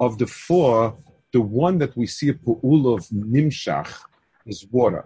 Of 0.00 0.18
the 0.18 0.26
four, 0.26 0.98
the 1.32 1.40
one 1.40 1.78
that 1.78 1.96
we 1.96 2.06
see 2.06 2.30
a 2.30 2.34
pu'ul 2.34 2.94
of 2.94 3.06
nimshach 3.08 3.92
is 4.46 4.66
water. 4.70 5.04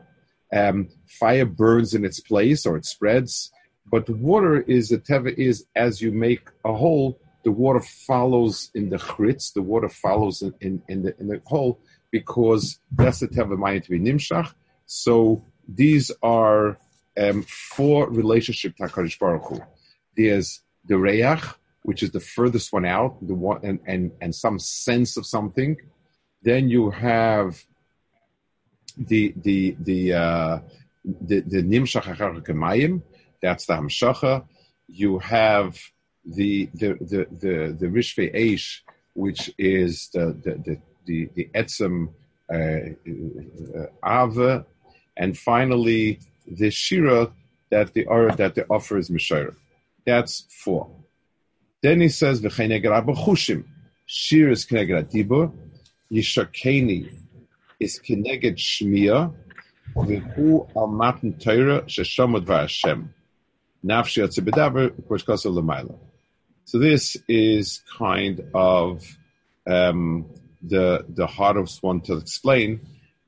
Um, 0.52 0.88
fire 1.06 1.46
burns 1.46 1.94
in 1.94 2.04
its 2.04 2.20
place 2.20 2.66
or 2.66 2.76
it 2.76 2.84
spreads, 2.84 3.50
but 3.90 4.08
water 4.08 4.60
is 4.60 4.90
the 4.90 4.98
teva 4.98 5.32
is 5.36 5.66
as 5.74 6.00
you 6.00 6.12
make 6.12 6.48
a 6.64 6.72
hole, 6.74 7.18
the 7.44 7.52
water 7.52 7.80
follows 7.80 8.70
in 8.74 8.90
the 8.90 8.98
chritz, 8.98 9.50
the 9.50 9.62
water 9.62 9.88
follows 9.88 10.42
in, 10.42 10.54
in, 10.60 10.82
in 10.88 11.02
the 11.02 11.18
in 11.18 11.28
the 11.28 11.42
hole 11.46 11.80
because 12.10 12.78
that's 12.92 13.20
the 13.20 13.28
teva 13.28 13.82
to 13.82 13.90
be 13.90 13.98
nimshach. 13.98 14.52
So 14.86 15.44
these 15.66 16.10
are 16.22 16.78
um, 17.20 17.42
four 17.42 18.08
relationship 18.10 18.76
to 18.76 19.16
Baruch 19.18 19.48
Hu. 19.48 19.60
There's 20.16 20.60
the 20.84 20.98
reach, 20.98 21.42
which 21.82 22.02
is 22.02 22.10
the 22.10 22.20
furthest 22.20 22.72
one 22.72 22.84
out, 22.84 23.16
the 23.26 23.34
one 23.34 23.60
and 23.62 23.80
and 23.86 24.12
and 24.20 24.34
some 24.34 24.58
sense 24.58 25.16
of 25.16 25.26
something. 25.26 25.76
Then 26.42 26.68
you 26.68 26.90
have 26.90 27.64
the 28.96 29.34
the 29.36 29.76
the 29.80 30.12
uh, 30.12 30.58
the 31.04 31.40
the 31.40 31.62
nimshach. 31.62 33.02
That's 33.40 33.66
the 33.66 33.74
hamshacha. 33.74 34.44
You 34.86 35.18
have 35.18 35.78
the 36.24 36.68
the 36.74 36.94
the 37.00 37.26
the 37.40 37.76
the 37.78 37.86
rishve 37.86 38.34
eish, 38.34 38.80
which 39.14 39.52
is 39.58 40.08
the 40.12 40.36
the 40.44 40.52
the 40.64 40.78
the, 41.06 41.28
the 41.34 41.50
etzem 41.54 42.08
uh, 42.52 43.78
uh, 43.78 43.86
ave, 44.02 44.64
and 45.16 45.36
finally 45.36 46.20
the 46.46 46.70
shira 46.70 47.32
that 47.70 47.92
the 47.94 48.06
or 48.06 48.30
that 48.32 48.54
the 48.54 48.66
offer 48.68 48.98
is 48.98 49.10
mishayr. 49.10 49.54
That's 50.06 50.46
four. 50.50 50.90
Then 51.82 52.00
he 52.00 52.08
says 52.08 52.40
v'cheineger 52.40 52.92
abachushim. 53.02 53.64
Shir 54.06 54.50
is 54.50 54.64
keneged 54.66 55.10
adibur. 55.10 55.52
Yishakeni 56.10 57.12
is 57.80 57.98
keneged 57.98 58.56
shmia. 58.56 59.34
V'hu 59.94 60.68
al 60.76 60.86
matan 60.86 61.32
Torah 61.34 61.82
sheshamod 61.82 62.44
v'Hashem. 62.44 63.08
Nafshi 63.84 64.22
atzibedaber 64.24 64.90
koshkasa 65.08 65.52
l'mayla. 65.52 65.98
So 66.72 66.78
this 66.78 67.18
is 67.28 67.82
kind 67.98 68.48
of 68.54 69.04
um, 69.66 70.30
the 70.62 71.04
the 71.06 71.26
hardest 71.26 71.82
one 71.82 72.00
to 72.06 72.16
explain. 72.16 72.80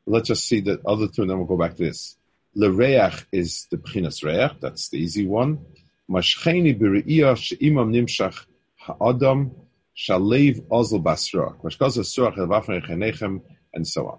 Let's 0.06 0.28
just 0.28 0.48
see 0.48 0.60
the 0.60 0.80
other 0.86 1.08
two, 1.08 1.20
and 1.20 1.30
then 1.30 1.36
we'll 1.36 1.46
go 1.46 1.58
back 1.58 1.76
to 1.76 1.82
this. 1.82 2.16
Lereach 2.56 3.26
is 3.32 3.66
the 3.70 3.76
Pchinas 3.76 4.24
Reach, 4.24 4.58
that's 4.62 4.88
the 4.88 4.96
easy 4.96 5.26
one. 5.26 5.58
Mashcheni 6.10 6.72
b're'iyah 6.80 7.36
she'imam 7.36 7.92
nimshach 7.92 8.46
ha'adam 8.76 9.52
shalev 9.94 10.66
ozel 10.68 11.02
basra. 11.02 11.52
Mashkaz 11.62 11.98
surach 11.98 12.38
elvafnei 12.38 13.42
and 13.74 13.86
so 13.86 14.06
on. 14.06 14.18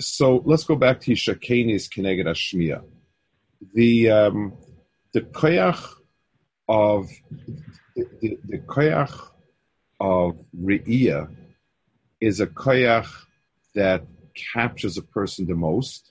So 0.00 0.42
let's 0.44 0.64
go 0.64 0.74
back 0.74 1.00
to 1.02 1.12
Shakeni's 1.12 1.88
Keneged 1.88 2.26
Ashmiya. 2.26 2.82
The 3.72 4.10
um, 4.10 4.54
the 5.12 5.20
koyach 5.20 5.94
of 6.68 7.08
the, 7.96 8.38
the, 8.44 8.58
koyach 8.58 9.28
of 9.98 10.36
re'iyah 10.58 11.28
is 12.20 12.40
a 12.40 12.46
koyach 12.46 13.08
that 13.74 14.04
captures 14.52 14.96
a 14.96 15.02
person 15.02 15.46
the 15.46 15.54
most 15.54 16.10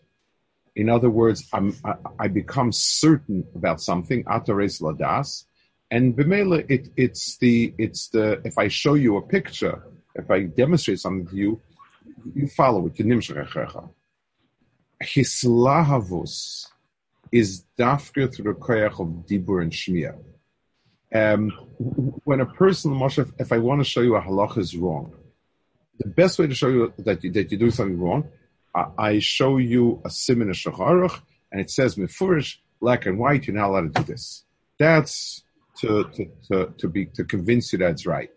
in 0.80 0.90
other 0.90 1.10
words, 1.10 1.46
I, 1.52 1.74
I 2.18 2.30
become 2.30 2.72
certain 2.72 3.46
about 3.54 3.82
something, 3.82 4.24
atares 4.24 4.82
ladas, 4.82 5.44
and 5.92 6.16
b'mela, 6.16 6.66
it, 6.70 6.88
it's 6.96 7.38
the 7.38 7.74
it's 7.78 8.08
the 8.10 8.40
if 8.46 8.58
I 8.58 8.70
show 8.70 8.94
you 8.94 9.18
a 9.18 9.22
picture, 9.22 9.84
if 10.16 10.32
I 10.32 10.44
demonstrate 10.44 11.02
something 11.02 11.28
to 11.28 11.36
you, 11.36 11.62
you 12.34 12.48
follow 12.48 12.86
it. 12.88 12.94
Hislahavus 15.04 16.68
is 17.32 17.66
dafka 17.78 18.34
through 18.34 18.54
the 18.54 18.60
koyach 18.60 19.00
of 19.02 19.26
dibur 19.28 19.62
and 19.62 19.72
shmir. 19.74 20.18
Um, 21.14 21.50
when 22.24 22.40
a 22.40 22.46
person, 22.46 22.92
Moshe, 22.92 23.32
if 23.40 23.52
I 23.52 23.58
want 23.58 23.82
to 23.82 23.86
show 23.86 24.02
you 24.02 24.16
a 24.16 24.22
halacha 24.22 24.60
is 24.60 24.78
wrong, 24.78 25.14
the 26.00 26.08
best 26.08 26.38
way 26.40 26.48
to 26.48 26.54
show 26.54 26.70
you 26.70 26.94
that 27.00 27.24
you, 27.24 27.32
that 27.32 27.52
you 27.52 27.58
do 27.58 27.72
something 27.72 28.00
wrong 28.00 28.30
I 28.76 29.20
show 29.20 29.58
you 29.58 30.02
a 30.06 30.10
simin 30.10 30.50
shacharuch, 30.50 31.22
and 31.52 31.60
it 31.60 31.70
says 31.70 31.96
mefurish, 31.96 32.58
black 32.80 33.06
and 33.06 33.18
white. 33.18 33.48
You're 33.48 33.56
not 33.56 33.70
allowed 33.70 33.94
to 33.94 34.02
do 34.02 34.14
this. 34.14 34.44
That's 34.78 35.44
to 35.80 36.04
to 36.16 36.26
to, 36.48 36.74
to 36.78 36.88
be 36.88 37.06
to 37.08 37.24
convince 37.24 37.74
you 37.74 37.80
that's 37.80 38.06
right. 38.06 38.30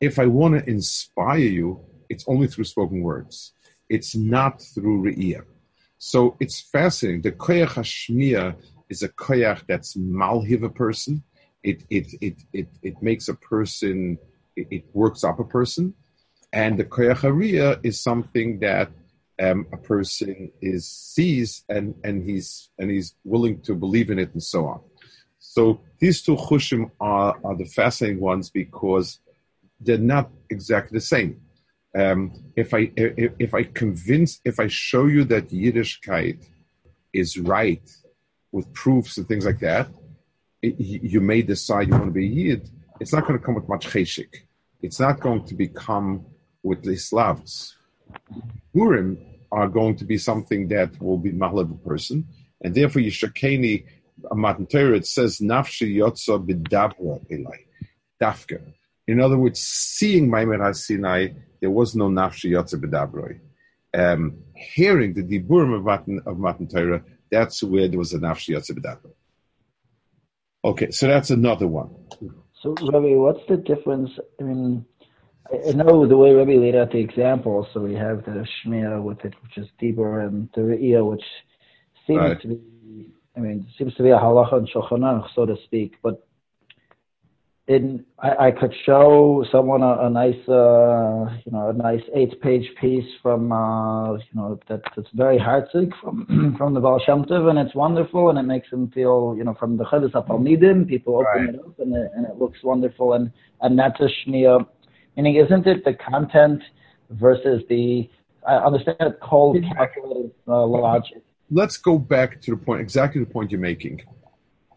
If 0.00 0.18
I 0.18 0.26
want 0.26 0.58
to 0.58 0.70
inspire 0.70 1.38
you, 1.38 1.80
it's 2.08 2.24
only 2.26 2.46
through 2.46 2.64
spoken 2.64 3.02
words. 3.02 3.52
It's 3.88 4.14
not 4.14 4.62
through 4.62 5.02
re'iyah. 5.02 5.44
So 5.98 6.36
it's 6.40 6.60
fascinating. 6.60 7.22
The 7.22 7.32
koyach 7.32 7.74
hashmiya 7.74 8.56
is 8.88 9.02
a 9.02 9.08
koyach 9.08 9.66
that's 9.66 9.96
malhiv 9.96 10.62
a 10.62 10.70
person. 10.70 11.24
It 11.62 11.84
it 11.90 12.14
it 12.20 12.36
it 12.52 12.68
it 12.82 13.02
makes 13.02 13.28
a 13.28 13.34
person. 13.34 14.18
It, 14.56 14.68
it 14.70 14.84
works 14.92 15.24
up 15.24 15.38
a 15.38 15.44
person, 15.44 15.94
and 16.52 16.78
the 16.78 16.84
koyach 16.84 17.18
hariyah 17.18 17.80
is 17.84 18.00
something 18.00 18.58
that 18.60 18.90
um, 19.40 19.66
a 19.72 19.76
person 19.76 20.50
is 20.60 20.86
sees 20.86 21.64
and 21.68 21.94
and 22.04 22.28
he's 22.28 22.70
and 22.78 22.90
he's 22.90 23.14
willing 23.24 23.60
to 23.62 23.74
believe 23.74 24.10
in 24.10 24.18
it 24.18 24.32
and 24.32 24.42
so 24.42 24.66
on. 24.66 24.80
So 25.38 25.80
these 25.98 26.22
two 26.22 26.36
chushim 26.36 26.90
are, 27.00 27.36
are 27.42 27.56
the 27.56 27.64
fascinating 27.64 28.20
ones 28.20 28.50
because 28.50 29.20
they're 29.80 29.98
not 29.98 30.30
exactly 30.50 30.98
the 30.98 31.04
same. 31.04 31.40
Um, 31.96 32.52
if 32.54 32.72
I 32.74 32.92
if, 32.96 33.32
if, 33.38 33.54
I 33.54 33.64
convince 33.64 34.40
if 34.44 34.60
I 34.60 34.68
show 34.68 35.06
you 35.06 35.24
that 35.24 35.48
Yiddishkeit 35.48 36.46
is 37.12 37.36
right 37.38 37.82
with 38.52 38.72
proofs 38.72 39.16
and 39.16 39.26
things 39.26 39.44
like 39.44 39.60
that, 39.60 39.88
you 40.62 41.20
may 41.20 41.42
decide 41.42 41.88
you 41.88 41.94
want 41.94 42.06
to 42.06 42.10
be 42.10 42.26
Yid. 42.26 42.68
It's 43.00 43.12
not 43.12 43.26
going 43.26 43.38
to 43.38 43.44
come 43.44 43.54
with 43.54 43.68
much 43.68 43.88
cheshik. 43.88 44.42
It's 44.82 45.00
not 45.00 45.20
going 45.20 45.44
to 45.46 45.54
become 45.54 46.26
with 46.62 46.82
the 46.82 46.96
Slavs. 46.96 47.76
Purim 48.74 49.18
are 49.52 49.68
going 49.68 49.96
to 49.96 50.04
be 50.04 50.18
something 50.18 50.68
that 50.68 51.00
will 51.00 51.18
be 51.18 51.32
mahlab 51.32 51.72
a 51.72 51.88
person, 51.88 52.26
and 52.62 52.74
therefore 52.74 53.02
Yishakeni 53.02 53.84
Matan 54.32 54.66
Torah 54.66 54.96
it 54.96 55.06
says 55.06 55.38
nafshi 55.38 55.96
yotza 55.96 56.44
b'dabra 56.44 57.26
elai 57.30 57.60
dafka. 58.20 58.60
In 59.06 59.20
other 59.20 59.38
words, 59.38 59.60
seeing 59.60 60.28
Maimer 60.28 60.74
Sinai, 60.76 61.28
there 61.60 61.70
was 61.70 61.94
no 61.94 62.08
nafshi 62.08 62.50
yotza 62.50 62.80
b'dabroi. 62.80 63.40
Um, 63.92 64.44
hearing 64.54 65.14
the 65.14 65.22
diburim 65.22 65.74
of 65.74 65.84
Matan, 65.84 66.20
of 66.26 66.38
Matan 66.38 66.68
Torah, 66.68 67.02
that's 67.30 67.62
where 67.62 67.88
there 67.88 67.98
was 67.98 68.12
a 68.12 68.18
nafshi 68.18 68.54
yotza 68.54 68.72
b'dabroi. 68.72 69.12
Okay, 70.64 70.90
so 70.90 71.06
that's 71.06 71.30
another 71.30 71.66
one. 71.66 71.94
So, 72.62 72.74
Rabbi, 72.82 73.14
what's 73.16 73.40
the 73.48 73.56
difference? 73.56 74.10
I 74.38 74.42
mean, 74.42 74.84
I 75.52 75.72
know 75.72 76.06
the 76.06 76.16
way 76.16 76.32
Rebbe 76.32 76.60
laid 76.60 76.76
out 76.76 76.92
the 76.92 76.98
example. 76.98 77.66
So 77.72 77.80
we 77.80 77.94
have 77.94 78.24
the 78.24 78.46
Shmiya 78.64 79.02
with 79.02 79.24
it, 79.24 79.34
which 79.42 79.56
is 79.56 79.68
Dibur, 79.80 80.26
and 80.26 80.48
the 80.54 80.60
Re'iyah, 80.60 81.08
which 81.08 81.24
seems 82.06 82.20
right. 82.20 82.40
to 82.42 82.48
be, 82.48 83.10
I 83.36 83.40
mean, 83.40 83.66
seems 83.78 83.94
to 83.94 84.02
be 84.02 84.10
a 84.10 84.18
halacha 84.18 84.58
and 84.58 84.68
shulchan 84.70 85.26
so 85.34 85.46
to 85.46 85.56
speak. 85.64 85.94
But 86.02 86.26
in, 87.70 88.04
I, 88.18 88.46
I 88.46 88.50
could 88.50 88.74
show 88.84 89.44
someone 89.52 89.82
a, 89.82 90.06
a 90.06 90.10
nice, 90.10 90.42
uh, 90.48 91.30
you 91.46 91.52
know, 91.52 91.70
a 91.70 91.72
nice 91.72 92.02
eight-page 92.14 92.66
piece 92.80 93.08
from, 93.22 93.52
uh, 93.52 94.14
you 94.14 94.34
know, 94.34 94.58
that, 94.68 94.82
that's 94.96 95.08
very 95.14 95.38
heartsick 95.38 95.90
from 96.02 96.54
from 96.58 96.74
the 96.74 96.80
Baal 96.80 97.00
Shem 97.06 97.24
Tov, 97.24 97.48
and 97.48 97.58
it's 97.58 97.74
wonderful, 97.74 98.30
and 98.30 98.38
it 98.38 98.42
makes 98.42 98.68
them 98.70 98.90
feel, 98.90 99.34
you 99.38 99.44
know, 99.44 99.54
from 99.54 99.76
the 99.76 99.84
Chedes 99.84 100.10
HaPalmidim, 100.12 100.88
people 100.88 101.14
open 101.14 101.46
right. 101.46 101.54
it 101.54 101.60
up, 101.60 101.78
and 101.78 101.94
it, 101.94 102.10
and 102.16 102.26
it 102.26 102.36
looks 102.38 102.58
wonderful, 102.62 103.12
and 103.12 103.30
and 103.60 103.78
that's 103.78 104.00
a 104.00 104.08
Shmiya 104.28 104.66
Meaning, 105.16 105.36
isn't 105.36 105.66
it 105.66 105.84
the 105.84 105.92
content 105.92 106.62
versus 107.10 107.62
the? 107.68 108.08
I 108.46 108.54
understand 108.54 108.96
cold 109.22 109.58
calculated 109.76 110.30
uh, 110.48 110.64
logic. 110.64 111.22
Let's 111.50 111.76
go 111.76 111.98
back 111.98 112.40
to 112.42 112.52
the 112.52 112.56
point, 112.56 112.80
exactly 112.80 113.22
the 113.22 113.30
point 113.30 113.50
you're 113.50 113.60
making. 113.60 114.02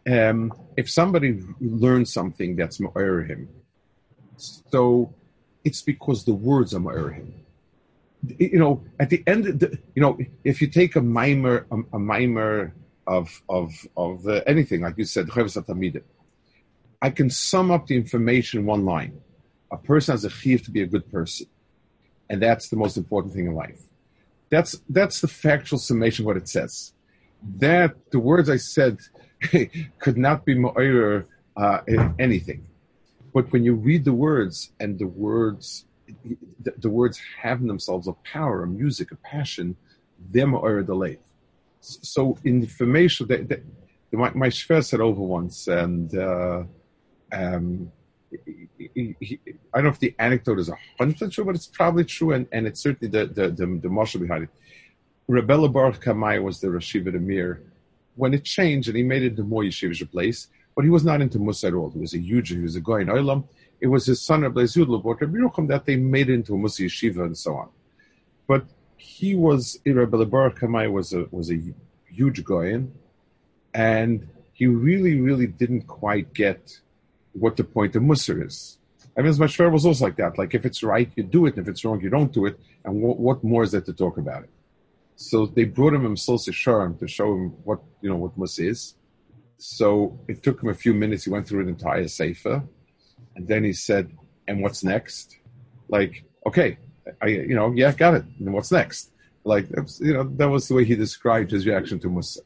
Um, 0.10 0.54
if 0.76 0.90
somebody 0.90 1.42
learns 1.62 2.12
something 2.12 2.56
that's 2.56 2.80
ma'er 2.80 3.28
him, 3.28 3.50
so 4.38 5.14
it's 5.64 5.82
because 5.82 6.26
the 6.26 6.34
words 6.34 6.74
are 6.74 6.80
ma'er 6.80 7.14
him. 7.14 7.34
You 8.40 8.60
know, 8.60 8.84
at 9.00 9.10
the 9.10 9.24
end, 9.28 9.60
the, 9.60 9.78
you 9.96 10.02
know, 10.02 10.18
if 10.44 10.62
you 10.62 10.68
take 10.68 10.96
a 10.96 11.02
mimer, 11.02 11.66
a, 11.72 11.78
a 11.94 12.00
mimer 12.00 12.74
of 13.06 13.42
of 13.50 13.72
of 13.96 14.28
uh, 14.28 14.42
anything, 14.48 14.82
like 14.82 14.98
you 14.98 15.06
said, 15.06 15.30
I 17.02 17.10
can 17.10 17.30
sum 17.30 17.72
up 17.72 17.88
the 17.88 17.96
information 17.96 18.62
in 18.62 18.66
one 18.66 18.86
line 18.86 19.22
a 19.74 19.78
person 19.78 20.14
has 20.14 20.24
a 20.24 20.30
chiv 20.30 20.64
to 20.64 20.72
be 20.72 20.84
a 20.84 20.86
good 20.86 21.12
person, 21.12 21.48
and 22.30 22.42
that's 22.42 22.70
the 22.70 22.76
most 22.78 22.96
important 22.96 23.34
thing 23.34 23.48
in 23.48 23.56
life. 23.56 23.82
That's 24.50 24.80
that's 24.88 25.20
the 25.20 25.28
factual 25.28 25.80
summation 25.80 26.24
of 26.24 26.28
what 26.28 26.38
it 26.38 26.48
says. 26.48 26.94
That 27.58 27.96
the 28.12 28.20
words 28.20 28.50
I 28.50 28.58
said 28.58 29.00
could 30.00 30.18
not 30.18 30.46
be 30.46 30.56
more 30.56 31.26
uh, 31.56 31.80
anything, 32.20 32.66
but 33.34 33.52
when 33.52 33.64
you 33.64 33.74
read 33.76 34.06
the 34.06 34.14
words 34.14 34.72
and 34.80 34.98
the 34.98 35.08
words, 35.08 35.86
the, 36.62 36.74
the 36.78 36.90
words 36.90 37.20
have 37.42 37.62
in 37.62 37.68
themselves 37.68 38.08
a 38.08 38.14
power, 38.24 38.64
a 38.64 38.68
music, 38.68 39.12
a 39.12 39.16
passion. 39.18 39.76
They're 40.32 40.48
more 40.48 40.82
delayed. 40.84 41.20
so 41.82 42.38
information 42.46 43.28
that, 43.28 43.50
that 43.50 43.62
my, 44.12 44.32
my 44.34 44.48
Shver 44.48 44.84
said 44.84 45.02
over 45.02 45.22
once, 45.22 45.68
and 45.68 46.16
uh, 46.16 46.64
um, 47.32 47.92
he, 48.78 49.16
he, 49.20 49.40
I 49.74 49.78
don't 49.78 49.86
know 49.86 49.90
if 49.90 50.00
the 50.00 50.16
anecdote 50.20 50.60
is 50.60 50.70
a 50.70 50.78
hundred 50.98 51.14
percent 51.14 51.34
true, 51.34 51.46
but 51.46 51.56
it's 51.56 51.68
probably 51.68 52.06
true, 52.06 52.34
and, 52.34 52.48
and 52.52 52.68
it's 52.68 52.82
certainly 52.82 53.12
the 53.12 53.26
the 53.26 53.50
the, 53.50 53.80
the 53.82 53.90
marshal 53.90 54.22
behind 54.22 54.44
it. 54.44 54.50
Rebella 55.30 55.72
Baruch 55.72 56.04
Kamai 56.04 56.42
was 56.42 56.60
the 56.60 56.68
Rashiva 56.68 57.16
Amir. 57.16 57.64
When 58.16 58.34
it 58.34 58.44
changed, 58.44 58.88
and 58.90 58.98
he 58.98 59.04
made 59.04 59.24
it 59.24 59.36
the 59.36 59.44
more 59.44 59.64
yeshivish 59.64 60.10
place, 60.12 60.48
but 60.76 60.84
he 60.84 60.90
was 60.90 61.04
not 61.04 61.22
into 61.22 61.40
Musa 61.40 61.68
at 61.68 61.74
all. 61.74 61.90
He 61.92 62.00
was 62.00 62.14
a 62.14 62.20
huge, 62.20 62.50
he 62.50 62.60
was 62.60 62.76
a 62.76 62.82
guy 62.82 63.02
in 63.02 63.08
Olam. 63.08 63.46
It 63.80 63.88
was 63.88 64.06
his 64.06 64.22
son 64.22 64.42
Rabbi 64.42 64.62
Zudlo 64.62 65.04
Rabbi 65.04 65.68
that 65.68 65.86
they 65.86 65.96
made 65.96 66.30
into 66.30 66.54
a 66.54 66.58
Musa 66.58 66.84
yeshiva 66.84 67.26
and 67.26 67.38
so 67.38 67.56
on. 67.56 67.70
But 68.48 68.66
he 68.98 69.36
was 69.36 69.80
Rebbe 69.86 70.26
Baruch 70.26 70.60
Kamai 70.60 70.92
was 70.92 71.14
a 71.14 71.28
was 71.32 71.52
a 71.52 71.60
huge 72.10 72.44
goyin, 72.44 72.92
and 73.74 74.28
he 74.54 74.68
really, 74.68 75.20
really 75.20 75.48
didn't 75.48 75.88
quite 75.88 76.34
get 76.34 76.80
what 77.34 77.58
the 77.58 77.64
point 77.64 77.96
of 77.96 78.04
Musar 78.04 78.46
is. 78.46 78.78
I 79.18 79.22
mean, 79.22 79.30
as 79.30 79.40
my 79.40 79.48
shver 79.48 79.72
was 79.72 79.86
also 79.86 80.06
like 80.06 80.16
that. 80.18 80.38
Like, 80.38 80.54
if 80.54 80.66
it's 80.66 80.84
right, 80.84 81.12
you 81.16 81.24
do 81.24 81.46
it, 81.46 81.56
and 81.58 81.68
if 81.68 81.72
it's 81.72 81.84
wrong, 81.84 82.00
you 82.02 82.10
don't 82.10 82.32
do 82.32 82.46
it. 82.46 82.60
And 82.86 83.02
what, 83.02 83.20
what 83.20 83.44
more 83.44 83.64
is 83.64 83.72
there 83.72 83.82
to 83.82 83.94
talk 83.94 84.18
about 84.18 84.44
it? 84.44 84.50
So 85.16 85.46
they 85.46 85.66
brought 85.66 85.94
him 85.94 86.18
Sol 86.18 86.38
Sharm 86.38 87.00
to 87.00 87.08
show 87.08 87.34
him 87.34 87.50
what 87.64 87.80
you 88.02 88.10
know 88.10 88.16
what 88.16 88.38
Mus 88.38 88.60
is. 88.60 88.96
So 89.58 90.20
it 90.28 90.44
took 90.44 90.62
him 90.62 90.70
a 90.70 90.74
few 90.74 90.94
minutes. 90.94 91.24
He 91.26 91.30
went 91.30 91.48
through 91.48 91.62
an 91.62 91.70
entire 91.70 92.08
sefer, 92.08 92.64
and 93.36 93.48
then 93.48 93.64
he 93.64 93.74
said, 93.74 94.12
"And 94.48 94.62
what's 94.62 94.84
next?" 94.84 95.38
Like, 95.88 96.26
okay, 96.48 96.78
I 97.22 97.28
you 97.28 97.56
know 97.56 97.72
yeah, 97.76 97.92
got 97.94 98.16
it. 98.16 98.26
And 98.40 98.54
what's 98.54 98.72
next? 98.72 99.12
Like 99.44 99.68
you 100.00 100.14
know 100.14 100.24
that 100.24 100.50
was 100.50 100.68
the 100.68 100.76
way 100.76 100.86
he 100.86 100.96
described 100.96 101.52
his 101.52 101.66
reaction 101.66 102.00
to 102.00 102.10
Musa. 102.10 102.42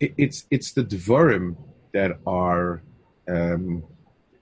It, 0.00 0.14
it's 0.18 0.46
it's 0.50 0.72
the 0.72 0.84
dvarim 0.84 1.56
that 1.92 2.18
are. 2.26 2.82
Um, 3.28 3.84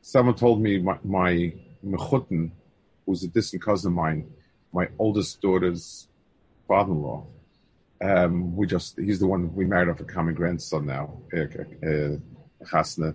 someone 0.01 0.35
told 0.35 0.63
me 0.63 0.79
my, 0.79 0.99
my 1.05 1.53
mechutin, 1.85 2.51
who's 3.05 3.23
a 3.23 3.29
distant 3.29 3.63
cousin 3.63 3.93
of 3.93 3.97
mine, 3.97 4.29
my 4.73 4.89
oldest 4.99 5.41
daughter's 5.41 6.09
father-in-law. 6.67 7.27
Um, 8.03 8.57
we 8.57 8.67
just 8.67 8.99
he's 8.99 9.19
the 9.19 9.27
one 9.27 9.55
we 9.55 9.67
married 9.67 9.91
off 9.91 10.01
a 10.01 10.05
common 10.05 10.35
grandson 10.35 10.87
now, 10.87 11.21
uh, 11.37 11.87
uh, 11.87 13.13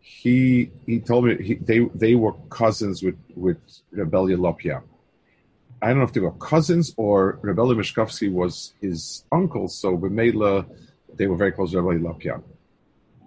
He 0.00 0.70
he 0.86 1.00
told 1.00 1.24
me 1.26 1.42
he, 1.42 1.54
they 1.54 1.80
they 1.94 2.14
were 2.14 2.34
cousins 2.50 3.02
with 3.02 3.16
with 3.34 3.58
Rebellia 3.90 4.36
Lopia. 4.36 4.82
I 5.80 5.88
don't 5.88 5.98
know 5.98 6.04
if 6.04 6.12
they 6.12 6.20
were 6.20 6.32
cousins 6.32 6.92
or 6.96 7.38
Rebelli 7.42 7.76
Mishkovsky 7.76 8.30
was 8.30 8.74
his 8.80 9.24
uncle, 9.30 9.68
so 9.68 9.96
Bemela, 9.96 10.66
they 11.14 11.26
were 11.26 11.36
very 11.36 11.52
close 11.52 11.70
to 11.70 11.78
Rebelli 11.78 12.00
Lopian. 12.00 12.42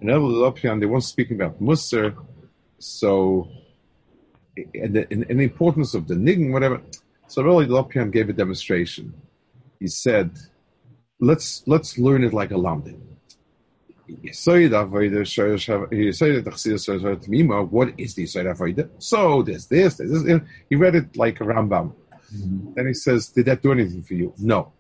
And 0.02 0.10
Rebelli 0.10 0.36
Lopian, 0.36 0.80
they 0.80 0.86
weren't 0.86 1.06
speaking 1.06 1.38
about 1.38 1.62
Musser, 1.62 2.14
so, 2.78 3.48
and 4.58 4.96
the, 4.96 5.08
and, 5.12 5.26
and 5.30 5.40
the 5.40 5.46
importance 5.46 5.94
of 5.94 6.08
the 6.10 6.16
niggin, 6.16 6.52
whatever. 6.52 6.82
So 7.28 7.42
Rebelli 7.42 7.68
Lopian 7.68 8.12
gave 8.12 8.28
a 8.28 8.34
demonstration. 8.34 9.14
He 9.80 9.88
said, 9.88 10.32
let's 11.22 11.64
let's 11.66 11.98
learn 11.98 12.26
it 12.26 12.34
like 12.34 12.52
a 12.52 12.56
lamdim. 12.56 13.00
What 14.08 14.24
is 14.24 14.44
the 18.16 18.24
Yisoid 18.26 18.46
Avodah? 18.54 18.90
So 19.00 19.42
there's 19.44 19.68
this, 19.68 19.96
there's 19.96 20.24
this. 20.24 20.42
He 20.70 20.76
read 20.76 20.96
it 20.96 21.16
like 21.16 21.40
a 21.40 21.46
Rambam. 21.46 21.94
Mm-hmm. 22.36 22.74
Then 22.76 22.88
he 22.88 22.94
says, 22.94 23.30
Did 23.30 23.46
that 23.46 23.62
do 23.62 23.72
anything 23.72 24.04
for 24.04 24.16
you? 24.16 24.34
No. 24.38 24.74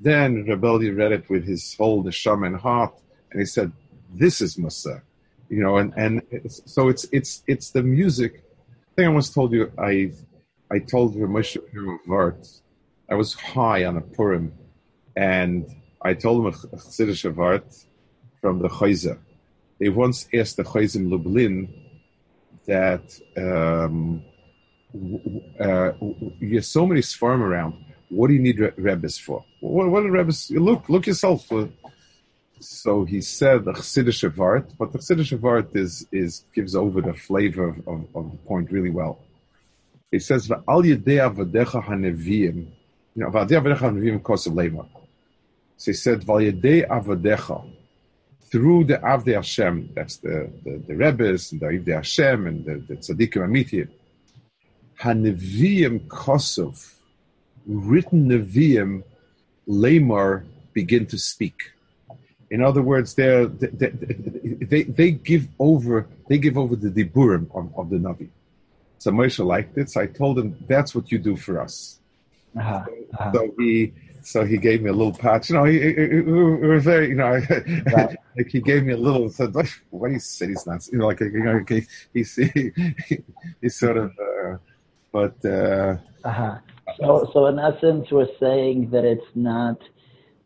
Then 0.00 0.46
Rebelli 0.46 0.96
read 0.96 1.12
it 1.12 1.28
with 1.28 1.44
his 1.46 1.74
whole 1.74 2.02
neshama 2.02 2.46
and 2.46 2.56
heart, 2.56 2.94
and 3.30 3.40
he 3.40 3.46
said, 3.46 3.72
This 4.14 4.40
is 4.40 4.56
Musa. 4.56 5.02
You 5.50 5.62
know, 5.62 5.76
and, 5.76 5.92
and 5.96 6.22
it's, 6.30 6.62
so 6.64 6.88
it's 6.88 7.04
it's 7.12 7.42
it's 7.46 7.70
the 7.70 7.82
music. 7.82 8.42
I 8.92 8.94
think 8.96 9.06
I 9.06 9.10
once 9.10 9.28
told 9.28 9.52
you 9.52 9.70
I 9.78 10.12
I 10.70 10.78
told 10.78 11.14
Ramesh 11.14 11.58
Vart, 12.08 12.60
I 13.10 13.14
was 13.14 13.34
high 13.34 13.84
on 13.84 13.98
a 13.98 14.00
Purim, 14.00 14.54
and 15.14 15.66
I 16.04 16.14
told 16.14 16.40
him 16.40 16.46
a 16.46 16.76
Chassidish 16.76 17.32
Vart 17.32 17.84
from 18.40 18.58
the 18.60 18.68
Chayza. 18.68 19.18
They 19.78 19.88
once 19.88 20.28
asked 20.34 20.56
the 20.56 20.64
Chayzim 20.64 21.10
Lublin 21.10 21.72
that 22.66 23.18
um, 23.36 24.22
uh, 25.60 25.92
you 26.40 26.56
have 26.56 26.64
so 26.64 26.86
many 26.86 27.00
sfarm 27.00 27.40
around. 27.40 27.84
What 28.08 28.28
do 28.28 28.34
you 28.34 28.40
need 28.40 28.58
rebbes 28.76 29.18
for? 29.18 29.44
What, 29.60 29.88
what 29.90 30.04
are 30.04 30.10
rebbes? 30.10 30.50
Look, 30.50 30.88
look 30.88 31.06
yourself. 31.06 31.50
So 32.60 33.04
he 33.04 33.20
said 33.20 33.64
the 33.64 33.72
Chassidish 33.72 34.28
Vart, 34.34 34.72
but 34.78 34.92
the 34.92 34.98
Chassidish 34.98 35.36
Vart 35.38 35.74
is, 35.74 36.06
is, 36.12 36.44
gives 36.54 36.74
over 36.76 37.00
the 37.00 37.14
flavor 37.14 37.68
of, 37.68 37.78
of, 37.88 38.06
of 38.14 38.30
the 38.32 38.38
point 38.38 38.70
really 38.70 38.90
well. 38.90 39.20
He 40.10 40.18
says, 40.18 40.50
Al 40.50 40.82
Yedei 40.82 41.18
Avadecha 41.26 41.82
HaNeviim, 41.82 42.66
you 43.14 43.22
know, 43.22 43.30
V'adei 43.30 43.60
Avadecha 43.60 43.78
HaNeviim 43.78 44.20
Kosev 44.20 44.52
Lema. 44.52 44.86
So 45.76 45.90
he 45.90 45.94
said, 45.94 46.24
Val 46.24 46.36
Yedei 46.36 46.86
Avadecha, 46.88 47.68
through 48.50 48.84
the 48.84 48.98
Avdei 48.98 49.34
Hashem, 49.34 49.90
that's 49.94 50.18
the, 50.18 50.50
the, 50.64 50.82
the 50.86 50.94
Rebbes, 50.94 51.52
and 51.52 51.60
the 51.60 51.66
Avdei 51.66 51.94
Hashem, 51.94 52.46
and 52.46 52.64
the, 52.64 52.74
the 52.76 52.96
Tzaddikim 52.96 53.42
Amitiyim, 53.48 53.88
Haneviyim 55.00 56.06
Kosov, 56.06 56.94
written 57.66 58.28
Neviim, 58.28 59.02
Lamar 59.66 60.44
begin 60.72 61.06
to 61.06 61.18
speak. 61.18 61.72
In 62.50 62.62
other 62.62 62.82
words, 62.82 63.14
they 63.14 63.46
they, 63.46 63.88
they, 63.88 64.82
they 64.82 65.10
give 65.12 65.48
over 65.58 66.06
they 66.28 66.38
give 66.38 66.58
over 66.58 66.76
the 66.76 66.90
diburim 66.90 67.46
of, 67.54 67.72
of 67.78 67.88
the 67.88 67.96
Navi. 67.96 68.28
So 68.98 69.10
Moshe 69.10 69.44
liked 69.44 69.78
it. 69.78 69.90
So 69.90 70.00
I 70.02 70.06
told 70.06 70.38
him 70.38 70.56
that's 70.68 70.94
what 70.94 71.10
you 71.10 71.18
do 71.18 71.36
for 71.36 71.60
us. 71.60 71.98
Uh-huh, 72.56 72.84
uh-huh. 73.14 73.32
So 73.32 73.54
he 73.58 73.92
so 74.22 74.44
he 74.44 74.56
gave 74.56 74.82
me 74.82 74.90
a 74.90 74.92
little 74.92 75.12
patch. 75.12 75.50
You 75.50 75.56
know, 75.56 75.64
he, 75.64 75.80
he 75.80 76.20
was 76.20 76.84
very 76.84 77.08
you 77.08 77.14
know 77.14 77.40
right. 77.94 78.16
like 78.36 78.48
he 78.48 78.60
gave 78.60 78.84
me 78.84 78.92
a 78.92 78.96
little 78.96 79.28
said 79.30 79.54
what 79.90 80.10
he 80.10 80.18
said 80.18 80.50
he's 80.50 80.66
not 80.66 80.86
you 80.90 80.98
know 80.98 81.06
like 81.06 81.20
you 81.20 81.44
know 81.44 81.64
he 81.68 81.86
he, 82.14 82.24
he, 83.06 83.18
he 83.60 83.68
sort 83.68 83.96
of. 83.96 84.10
Uh, 84.18 84.56
but 85.12 85.36
uh, 85.44 85.96
uh-huh. 86.24 86.58
so 86.98 87.30
so 87.32 87.46
in 87.46 87.58
essence, 87.58 88.10
we're 88.10 88.34
saying 88.40 88.90
that 88.90 89.04
it's 89.04 89.26
not. 89.34 89.78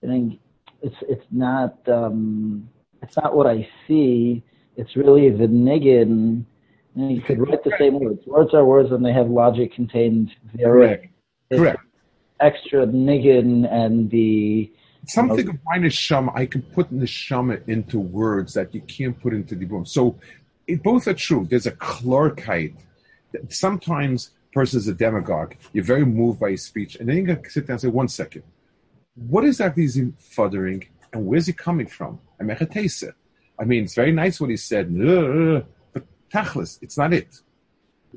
I 0.03 0.07
think 0.09 0.41
it's 0.83 0.97
it's 1.09 1.27
not 1.31 1.77
um, 1.89 2.69
it's 3.03 3.17
not 3.17 3.35
what 3.37 3.47
I 3.47 3.69
see. 3.87 4.43
It's 4.77 4.97
really 4.97 5.31
the 5.31 5.47
niggin. 5.47 6.45
And 6.97 7.12
you 7.12 7.21
could 7.21 7.39
write 7.39 7.62
the 7.62 7.77
same 7.79 8.01
words. 8.01 8.27
Words 8.27 8.55
are 8.55 8.65
words, 8.65 8.91
and 8.91 9.05
they 9.05 9.12
have 9.12 9.29
logic 9.29 9.75
contained 9.75 10.35
therein. 10.55 10.89
Correct. 10.89 11.07
Correct. 11.53 11.81
Extra 12.40 12.87
niggin 12.87 13.70
and 13.72 14.11
the 14.11 14.70
something 15.07 15.38
you 15.38 15.44
know, 15.44 15.51
of 15.53 15.59
my 15.64 15.79
neshama 15.79 16.33
I 16.35 16.46
can 16.46 16.62
put 16.62 16.92
neshama 16.92 17.66
into 17.68 17.99
words 17.99 18.55
that 18.55 18.75
you 18.75 18.81
can't 18.83 19.18
put 19.20 19.33
into 19.33 19.55
the 19.55 19.64
boom. 19.64 19.87
So 19.87 20.18
it, 20.66 20.83
both 20.83 21.07
are 21.07 21.14
true. 21.14 21.46
There's 21.49 21.66
a 21.66 21.72
clarkite. 21.72 22.77
Sometimes 23.49 24.31
person 24.53 24.79
is 24.79 24.88
a 24.88 24.94
demagogue. 24.94 25.55
You're 25.72 25.85
very 25.85 26.05
moved 26.05 26.40
by 26.40 26.51
his 26.53 26.64
speech, 26.64 26.96
and 26.96 27.09
then 27.09 27.16
you 27.18 27.25
can 27.27 27.51
sit 27.51 27.66
down 27.66 27.75
and 27.75 27.81
say, 27.83 27.88
one 27.88 28.09
second, 28.09 28.42
what 29.14 29.44
exactly 29.44 29.85
is 29.85 29.94
he 29.94 30.03
fuddering, 30.35 30.87
and 31.12 31.27
where's 31.27 31.46
he 31.46 31.53
coming 31.53 31.87
from? 31.87 32.18
I 32.40 32.42
mean, 32.42 32.57
I 33.59 33.64
mean, 33.64 33.85
it's 33.85 33.94
very 33.94 34.12
nice 34.12 34.40
what 34.40 34.51
he 34.51 34.57
said, 34.57 34.87
but 35.92 36.05
tachlis, 36.31 36.79
it's 36.83 36.99
not 36.99 37.12
it. 37.12 37.40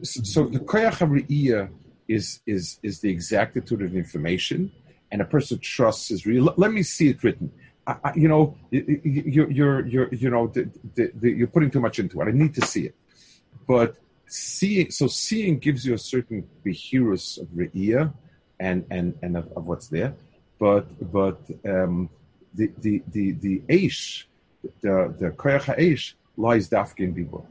So 0.04 0.48
the 0.48 0.60
koyach 0.60 0.98
is 2.10 2.42
is 2.46 2.80
is 2.84 3.00
the 3.00 3.10
exactitude 3.10 3.82
of 3.82 3.96
information, 3.96 4.72
and 5.12 5.22
a 5.22 5.26
person 5.26 5.60
trusts 5.60 6.12
is 6.12 6.26
real. 6.26 6.54
Let 6.58 6.72
me 6.74 6.84
see 6.84 7.10
it 7.10 7.24
written. 7.24 7.52
I, 7.88 7.96
I, 8.04 8.12
you 8.16 8.28
know, 8.28 8.58
you're 8.72 9.50
you're 9.50 9.86
you're 9.88 10.10
you 10.14 10.30
know 10.30 10.48
the, 10.48 10.70
the, 10.96 11.12
the, 11.22 11.30
you're 11.32 11.54
putting 11.56 11.72
too 11.72 11.80
much 11.80 12.00
into 12.00 12.20
it. 12.22 12.28
I 12.28 12.32
need 12.32 12.54
to 12.56 12.66
see 12.66 12.86
it, 12.88 12.96
but 13.68 13.96
seeing 14.30 14.92
so 14.92 15.08
seeing 15.08 15.60
gives 15.60 15.86
you 15.86 15.94
a 15.94 15.98
certain 15.98 16.48
behirus 16.66 17.40
of 17.42 17.48
re'iyah 17.50 18.14
and 18.60 18.86
and 18.92 19.18
and 19.24 19.38
of, 19.38 19.52
of, 19.58 19.66
what's 19.66 19.88
there 19.88 20.14
but 20.60 20.86
but 21.12 21.40
um, 21.68 22.10
the 22.54 22.72
the 22.78 23.02
the 23.08 23.32
the 23.32 23.60
aish 23.70 24.26
the 24.82 25.16
the 25.20 25.30
koyach 25.32 26.14
lies 26.38 26.70
dafke 26.70 27.00
in 27.00 27.14
dibur 27.16 27.44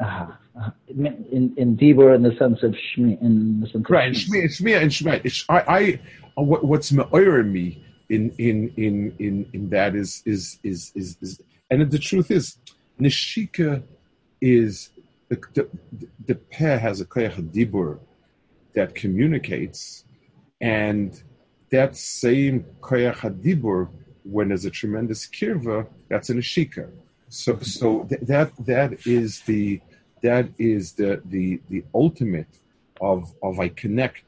uh, 0.00 0.26
uh, 0.60 0.70
in 0.88 1.54
in 1.56 1.76
dibur 1.76 2.14
in 2.14 2.22
the 2.22 2.34
sense 2.36 2.62
of 2.62 2.72
shmi 2.72 3.20
in 3.20 3.60
the 3.60 3.68
sense 3.68 3.88
right 3.88 4.12
shmi 4.12 4.44
shmi 4.44 4.80
and 4.80 4.90
shmi 4.90 5.44
I 5.48 5.60
I 5.78 6.00
what, 6.40 6.64
what's 6.64 6.92
me'oyer 6.92 7.42
me 7.44 7.84
in 8.08 8.30
in 8.38 8.72
in 8.76 9.14
in 9.18 9.46
in 9.52 9.70
that 9.70 9.94
is 9.94 10.22
is 10.24 10.58
is 10.62 10.92
is, 10.94 11.16
is 11.20 11.40
and 11.70 11.90
the 11.90 11.98
truth 11.98 12.30
is 12.30 12.56
nishika 13.00 13.82
is 14.40 14.90
the, 15.28 15.40
the, 15.54 16.08
the 16.26 16.34
pair 16.34 16.78
has 16.78 17.00
a 17.00 17.04
koyach 17.04 17.36
dibur 17.52 17.98
that 18.74 18.94
communicates, 18.94 20.04
and 20.60 21.22
that 21.70 21.96
same 21.96 22.64
koyach 22.80 23.20
dibur 23.42 23.88
when 24.24 24.48
there's 24.48 24.64
a 24.64 24.70
tremendous 24.70 25.26
kirva, 25.26 25.86
that's 26.08 26.30
an 26.30 26.38
ashika. 26.38 26.90
So, 27.34 27.58
so 27.58 28.04
th- 28.04 28.20
that 28.22 28.52
that 28.64 29.06
is 29.06 29.40
the 29.40 29.80
that 30.22 30.46
is 30.56 30.92
the 30.92 31.20
the 31.24 31.60
the 31.68 31.84
ultimate 31.92 32.52
of 33.00 33.34
of 33.42 33.58
I 33.58 33.68
connect 33.70 34.22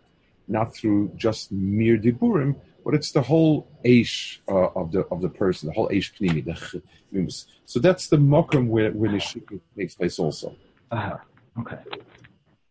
not 0.49 0.75
through 0.75 1.13
just 1.17 1.53
mere 1.53 1.99
diburim, 1.99 2.57
but 2.85 2.95
it's 2.95 3.13
the 3.13 3.23
whole 3.23 3.69
aish 3.85 4.39
uh, 4.49 4.81
of 4.81 4.91
the 4.91 5.03
of 5.13 5.21
the 5.23 5.29
person, 5.29 5.69
the 5.69 5.75
whole 5.75 5.89
aish 5.91 6.11
pnimi, 6.17 6.45
the 6.45 7.47
So 7.65 7.79
that's 7.79 8.09
the 8.09 8.17
mokum 8.17 8.67
where 8.67 8.91
where 8.91 9.13
the 9.13 9.19
shikha 9.19 9.61
takes 9.77 9.95
place 9.95 10.19
also. 10.19 10.57
Uh-huh. 10.91 11.17
Okay. 11.61 11.79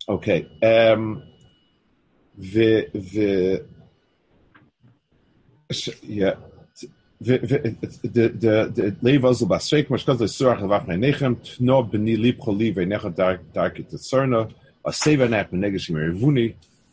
Okay. 0.10 0.39
Um, 0.62 1.24
the 2.38 2.89
the 2.93 3.65
yeah. 6.02 6.36
The 7.21 8.95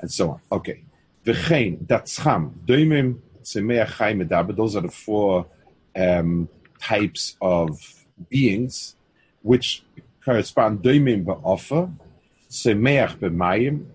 and 0.03 0.11
so 0.11 0.31
on. 0.31 0.41
Okay. 0.51 0.83
V'chein 1.25 1.87
datzcham 1.87 2.51
doimim 2.67 3.19
tzemeach 3.43 3.97
medaber. 4.17 4.55
Those 4.55 4.77
are 4.77 4.81
the 4.83 4.89
four 4.89 5.47
um, 5.97 6.49
types 6.81 7.37
of 7.41 7.81
beings 8.29 8.97
which 9.43 9.85
correspond 10.25 10.83
doimim 10.83 11.25
ba'ofa, 11.25 11.93
tzemeach 12.51 13.19
b'mayim, 13.19 13.87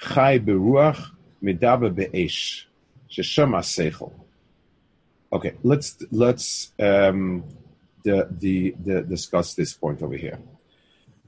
chai 0.00 0.38
beruach, 0.38 1.10
medaber 1.42 1.94
be'esh. 1.94 2.66
Sheshama 3.10 3.60
seichel. 3.60 4.12
Okay, 5.32 5.54
let's 5.62 6.02
let's 6.10 6.72
um, 6.80 7.44
the, 8.02 8.28
the, 8.38 8.74
the 8.84 9.02
discuss 9.02 9.54
this 9.54 9.72
point 9.72 10.02
over 10.02 10.16
here. 10.16 10.38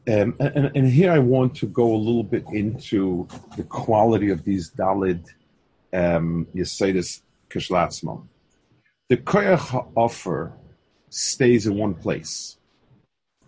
Um, 0.08 0.34
and, 0.40 0.72
and, 0.74 0.88
here 0.88 1.12
I 1.12 1.20
want 1.20 1.54
to 1.56 1.66
go 1.66 1.94
a 1.94 1.96
little 1.96 2.24
bit 2.24 2.44
into 2.52 3.28
the 3.56 3.62
quality 3.62 4.30
of 4.30 4.42
these 4.42 4.68
Dalid 4.72 5.24
um, 5.92 6.48
Yesedis 6.52 7.20
Kishlatzmon. 7.48 8.26
The 9.08 9.18
Koyach 9.18 9.92
offer 9.94 10.54
stays 11.08 11.68
in 11.68 11.76
one 11.76 11.94
place, 11.94 12.56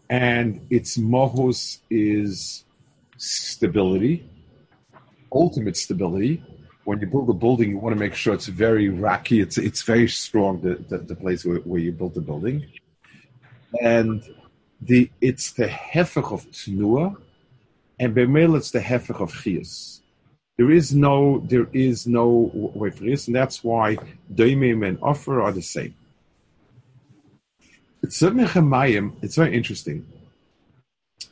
and 0.09 0.65
its 0.71 0.97
mohus 0.97 1.81
is 1.91 2.65
stability, 3.17 4.31
ultimate 5.33 5.77
stability, 5.77 6.41
when 6.85 7.01
you 7.01 7.07
build 7.07 7.29
a 7.31 7.33
building, 7.33 7.71
you 7.71 7.79
want 7.79 7.95
to 7.95 8.01
make 8.01 8.15
sure 8.15 8.35
it's 8.35 8.47
very 8.47 8.89
rocky. 8.89 9.41
It's 9.41 9.59
it's 9.59 9.83
very 9.83 10.09
strong. 10.09 10.61
The 10.61 10.75
the, 10.89 10.99
the 10.99 11.17
place 11.17 11.45
where, 11.45 11.59
where 11.59 11.81
you 11.81 11.93
built 11.93 12.15
the 12.15 12.21
building, 12.21 12.67
and 13.81 14.23
the 14.81 15.11
it's 15.21 15.53
the 15.53 15.67
hefech 15.67 16.33
of 16.33 16.51
tnua, 16.51 17.17
and 17.99 18.15
b'meil 18.15 18.57
it's 18.57 18.71
the 18.71 18.81
hefech 18.81 19.21
of 19.21 19.33
chias. 19.33 20.01
There 20.57 20.71
is 20.71 20.95
no 20.95 21.41
there 21.41 21.69
is 21.73 22.07
no 22.07 22.51
way 22.53 22.91
for 22.91 23.05
this, 23.05 23.27
and 23.27 23.35
that's 23.35 23.65
why 23.65 23.97
doimim 24.33 24.87
and 24.87 24.99
offer 25.03 25.41
are 25.43 25.53
the 25.53 25.63
same. 25.63 25.95
It's 28.03 28.21
it's 28.23 29.37
very 29.37 29.57
interesting. 29.57 30.07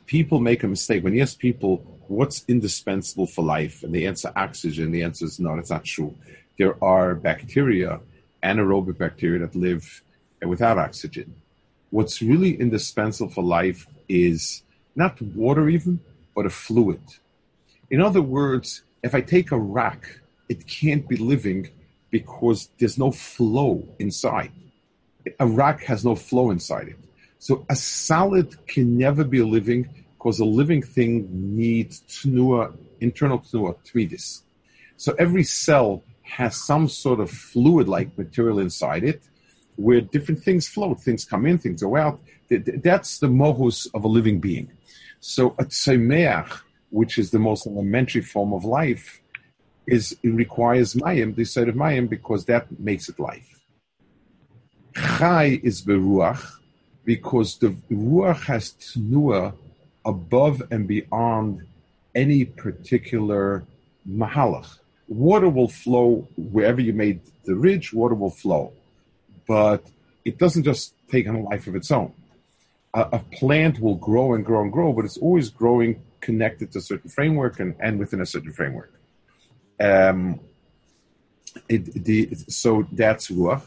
People 0.07 0.39
make 0.39 0.63
a 0.63 0.67
mistake 0.67 1.03
when 1.03 1.13
you 1.13 1.21
ask 1.21 1.37
people 1.37 1.92
what's 2.07 2.45
indispensable 2.47 3.27
for 3.27 3.43
life? 3.43 3.83
And 3.83 3.93
the 3.93 4.07
answer 4.07 4.31
oxygen. 4.35 4.91
The 4.91 5.03
answer 5.03 5.25
is 5.25 5.39
no, 5.39 5.55
that's 5.55 5.69
not 5.69 5.83
true. 5.83 6.15
There 6.57 6.81
are 6.83 7.15
bacteria, 7.15 7.99
anaerobic 8.43 8.97
bacteria 8.97 9.39
that 9.39 9.55
live 9.55 10.03
without 10.45 10.77
oxygen. 10.77 11.35
What's 11.89 12.21
really 12.21 12.59
indispensable 12.59 13.31
for 13.31 13.43
life 13.43 13.87
is 14.09 14.63
not 14.95 15.21
water 15.21 15.69
even, 15.69 15.99
but 16.35 16.45
a 16.45 16.49
fluid. 16.49 17.01
In 17.89 18.01
other 18.01 18.21
words, 18.21 18.83
if 19.03 19.13
I 19.13 19.21
take 19.21 19.51
a 19.51 19.57
rock, 19.57 20.21
it 20.49 20.67
can't 20.67 21.07
be 21.07 21.17
living 21.17 21.69
because 22.09 22.69
there's 22.79 22.97
no 22.97 23.11
flow 23.11 23.87
inside. 23.99 24.51
A 25.39 25.47
rock 25.47 25.81
has 25.83 26.03
no 26.03 26.15
flow 26.15 26.51
inside 26.51 26.89
it. 26.89 26.99
So 27.39 27.65
a 27.69 27.75
solid 27.75 28.65
can 28.67 28.97
never 28.97 29.23
be 29.23 29.41
living 29.41 29.89
because 30.23 30.39
a 30.39 30.45
living 30.45 30.81
thing 30.81 31.27
needs 31.29 32.01
tnua, 32.07 32.73
internal 33.01 33.39
tnua, 33.39 33.75
tridis. 33.83 34.43
So 34.95 35.13
every 35.19 35.43
cell 35.43 36.01
has 36.21 36.55
some 36.55 36.87
sort 36.87 37.19
of 37.19 37.29
fluid-like 37.29 38.17
material 38.17 38.59
inside 38.59 39.03
it, 39.03 39.21
where 39.75 39.99
different 39.99 40.41
things 40.41 40.65
float, 40.65 41.01
things 41.01 41.25
come 41.25 41.45
in, 41.45 41.57
things 41.57 41.83
go 41.83 41.97
out. 41.97 42.21
That's 42.49 43.19
the 43.19 43.27
mohus 43.27 43.87
of 43.93 44.05
a 44.05 44.07
living 44.07 44.39
being. 44.39 44.71
So 45.19 45.55
a 45.59 45.65
tzemeach, 45.65 46.61
which 46.89 47.17
is 47.17 47.31
the 47.31 47.39
most 47.39 47.67
elementary 47.67 48.21
form 48.21 48.53
of 48.53 48.63
life, 48.63 49.19
is 49.87 50.15
it 50.23 50.29
requires 50.29 50.93
mayim, 50.93 51.35
the 51.35 51.43
side 51.43 51.67
of 51.67 51.75
mayim, 51.75 52.07
because 52.07 52.45
that 52.45 52.79
makes 52.79 53.09
it 53.09 53.19
life. 53.19 53.59
Chai 54.95 55.59
is 55.63 55.81
beruach, 55.81 56.41
because 57.03 57.57
the 57.57 57.75
ruach 57.91 58.43
has 58.45 58.71
tnua 58.79 59.53
above 60.05 60.61
and 60.71 60.87
beyond 60.87 61.65
any 62.15 62.45
particular 62.45 63.63
mahalach. 64.09 64.79
Water 65.07 65.49
will 65.49 65.67
flow 65.67 66.27
wherever 66.37 66.81
you 66.81 66.93
made 66.93 67.21
the 67.45 67.55
ridge, 67.55 67.93
water 67.93 68.15
will 68.15 68.29
flow. 68.29 68.73
But 69.47 69.85
it 70.23 70.37
doesn't 70.37 70.63
just 70.63 70.93
take 71.09 71.27
on 71.27 71.35
a 71.35 71.41
life 71.41 71.67
of 71.67 71.75
its 71.75 71.91
own. 71.91 72.13
A, 72.93 73.01
a 73.13 73.19
plant 73.19 73.79
will 73.79 73.95
grow 73.95 74.33
and 74.33 74.45
grow 74.45 74.61
and 74.61 74.71
grow, 74.71 74.93
but 74.93 75.05
it's 75.05 75.17
always 75.17 75.49
growing 75.49 76.01
connected 76.21 76.71
to 76.71 76.77
a 76.79 76.81
certain 76.81 77.09
framework 77.09 77.59
and, 77.59 77.75
and 77.79 77.99
within 77.99 78.21
a 78.21 78.25
certain 78.25 78.53
framework. 78.53 78.93
Um, 79.79 80.39
it, 81.67 81.93
the, 82.05 82.33
so 82.47 82.87
that's 82.91 83.29
ruach. 83.29 83.63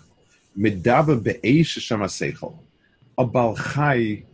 Medaba 0.58 1.22
be'esh 1.22 1.76
seichel. 1.76 2.58
A 3.18 3.26
balchai 3.26 4.24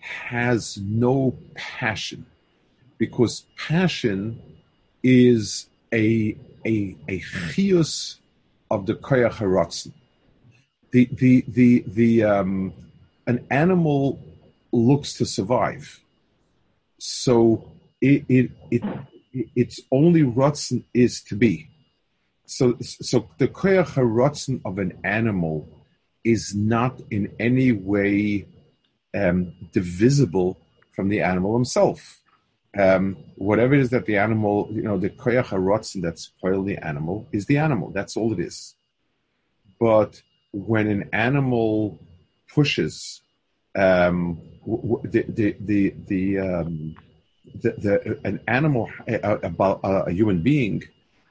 has 0.00 0.78
no 0.78 1.36
passion 1.54 2.26
because 2.98 3.46
passion 3.56 4.40
is 5.02 5.66
a 5.92 6.36
a 6.66 6.96
a 7.08 7.20
chius 7.20 8.18
of 8.70 8.86
the 8.86 8.94
koyach 8.94 9.34
haratzin. 9.34 9.92
The 10.90 11.08
the 11.12 11.44
the 11.48 11.84
the 11.86 12.24
um, 12.24 12.72
an 13.26 13.46
animal 13.50 14.20
looks 14.72 15.14
to 15.14 15.26
survive, 15.26 16.00
so 16.98 17.70
it 18.00 18.24
it, 18.28 18.50
it 18.70 18.82
its 19.54 19.80
only 19.92 20.22
rotzen 20.22 20.84
is 20.92 21.22
to 21.22 21.36
be. 21.36 21.68
So 22.46 22.76
so 22.80 23.28
the 23.38 23.48
koyach 23.48 23.94
haratzin 23.94 24.60
of 24.64 24.78
an 24.78 24.98
animal 25.04 25.68
is 26.24 26.54
not 26.54 27.00
in 27.10 27.34
any 27.38 27.72
way 27.72 28.46
um, 29.18 29.52
divisible 29.72 30.58
from 30.94 31.08
the 31.08 31.20
animal 31.20 31.54
himself. 31.54 32.22
Um, 32.78 33.16
whatever 33.36 33.74
it 33.74 33.80
is 33.80 33.90
that 33.90 34.06
the 34.06 34.18
animal, 34.18 34.68
you 34.70 34.82
know, 34.82 34.98
the 34.98 35.10
koyach 35.10 35.46
harotzen 35.46 36.02
that 36.02 36.18
spoil 36.18 36.62
the 36.62 36.76
animal 36.78 37.26
is 37.32 37.46
the 37.46 37.58
animal. 37.58 37.90
That's 37.90 38.16
all 38.16 38.32
it 38.32 38.40
is. 38.40 38.74
But 39.80 40.22
when 40.52 40.86
an 40.88 41.08
animal 41.12 41.98
pushes 42.52 43.22
um, 43.76 44.40
the 44.66 45.24
the 45.28 45.56
the 45.60 45.94
the, 46.06 46.38
um, 46.38 46.96
the, 47.62 47.70
the 47.84 48.20
an 48.24 48.40
animal 48.48 48.90
about 49.22 49.80
a, 49.84 50.04
a, 50.06 50.12
human 50.12 50.42
being 50.42 50.82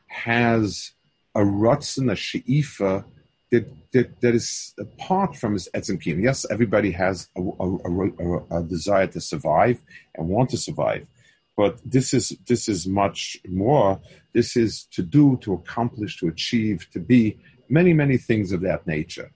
has 0.07 0.91
a 1.35 1.41
rotzen, 1.41 2.11
a 2.11 2.15
sheifa 2.15 3.03
that, 3.51 3.91
that, 3.93 4.21
that 4.21 4.35
is 4.35 4.73
apart 4.79 5.35
from 5.35 5.53
his 5.53 5.69
etzim 5.73 6.01
kiyum. 6.01 6.21
Yes, 6.21 6.45
everybody 6.49 6.91
has 6.91 7.29
a, 7.37 7.41
a, 7.41 8.59
a, 8.59 8.63
desire 8.63 9.07
to 9.07 9.21
survive 9.21 9.81
and 10.15 10.27
want 10.27 10.49
to 10.51 10.57
survive, 10.57 11.07
but 11.55 11.79
this 11.85 12.13
is 12.13 12.37
this 12.47 12.67
is 12.67 12.87
much 12.87 13.37
more. 13.47 13.99
This 14.33 14.57
is 14.57 14.83
to 14.91 15.01
do, 15.01 15.37
to 15.41 15.53
accomplish, 15.53 16.17
to 16.19 16.27
achieve, 16.27 16.87
to 16.91 16.99
be 16.99 17.37
many 17.69 17.93
many 17.93 18.17
things 18.17 18.51
of 18.51 18.61
that 18.61 18.85
nature, 18.85 19.31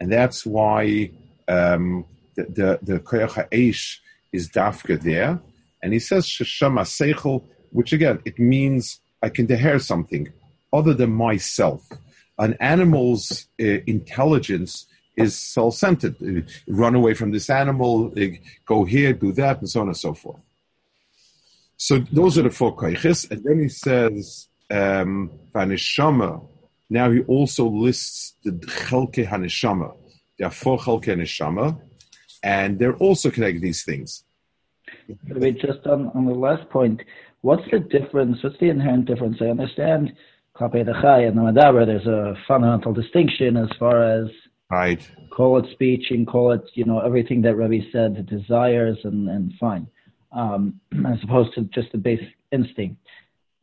and 0.00 0.10
that's 0.10 0.46
why 0.46 1.10
um, 1.48 2.06
the 2.36 2.78
the, 2.82 2.98
ha'esh 3.26 4.00
is 4.32 4.48
dafka 4.48 5.00
there, 5.00 5.38
and 5.82 5.92
he 5.92 5.98
says 5.98 6.26
sheshama 6.26 6.82
seichel, 6.82 7.44
which 7.70 7.92
again 7.92 8.20
it 8.24 8.38
means 8.38 9.00
I 9.22 9.28
can 9.28 9.46
deher 9.46 9.80
something 9.82 10.32
other 10.72 10.94
than 10.94 11.12
myself 11.12 11.86
an 12.40 12.56
animal's 12.60 13.46
uh, 13.60 13.64
intelligence 13.86 14.86
is 15.16 15.36
self-centered. 15.36 16.16
Uh, 16.22 16.40
run 16.66 16.94
away 16.94 17.14
from 17.14 17.30
this 17.30 17.48
animal, 17.50 18.12
uh, 18.16 18.26
go 18.64 18.84
here, 18.84 19.12
do 19.12 19.30
that, 19.32 19.58
and 19.60 19.68
so 19.68 19.82
on 19.82 19.88
and 19.88 19.96
so 19.96 20.14
forth. 20.14 20.40
So 21.76 21.98
those 22.20 22.38
are 22.38 22.42
the 22.42 22.50
four 22.50 22.74
koiches, 22.76 23.30
and 23.30 23.42
then 23.44 23.60
he 23.60 23.68
says 23.68 24.48
um, 24.70 25.30
vanishama. 25.54 26.46
Now 26.88 27.10
he 27.10 27.20
also 27.20 27.68
lists 27.68 28.34
the 28.44 28.52
chelke 28.52 29.26
hanishama. 29.26 29.96
There 30.38 30.48
are 30.48 30.50
four 30.50 30.78
chalkei 30.78 31.16
neshama, 31.20 31.78
and 32.42 32.78
they're 32.78 32.96
also 32.96 33.30
connected 33.30 33.62
these 33.62 33.84
things. 33.84 34.24
Maybe 35.24 35.52
just 35.52 35.86
on, 35.86 36.10
on 36.14 36.24
the 36.26 36.34
last 36.34 36.68
point, 36.70 37.02
what's 37.42 37.62
the 37.70 37.80
difference? 37.80 38.42
What's 38.42 38.58
the 38.58 38.70
inherent 38.70 39.04
difference? 39.06 39.38
I 39.40 39.46
understand 39.46 40.14
Klape 40.56 40.84
the 40.84 40.92
Chai 41.00 41.22
and 41.22 41.36
the 41.36 41.42
Madaber, 41.42 41.86
there's 41.86 42.06
a 42.06 42.34
fundamental 42.46 42.92
distinction 42.92 43.56
as 43.56 43.68
far 43.78 44.02
as 44.02 44.28
Right. 44.70 45.00
call 45.30 45.58
it 45.58 45.66
speech 45.72 46.06
and 46.10 46.26
call 46.26 46.52
it, 46.52 46.62
you 46.74 46.84
know, 46.84 47.00
everything 47.00 47.42
that 47.42 47.56
Rebbe 47.56 47.84
said, 47.92 48.16
the 48.16 48.22
desires 48.22 48.98
and, 49.04 49.28
and 49.28 49.52
fine, 49.58 49.86
um, 50.32 50.80
as 51.06 51.18
opposed 51.24 51.54
to 51.54 51.62
just 51.74 51.90
the 51.92 51.98
basic 51.98 52.28
instinct. 52.52 52.96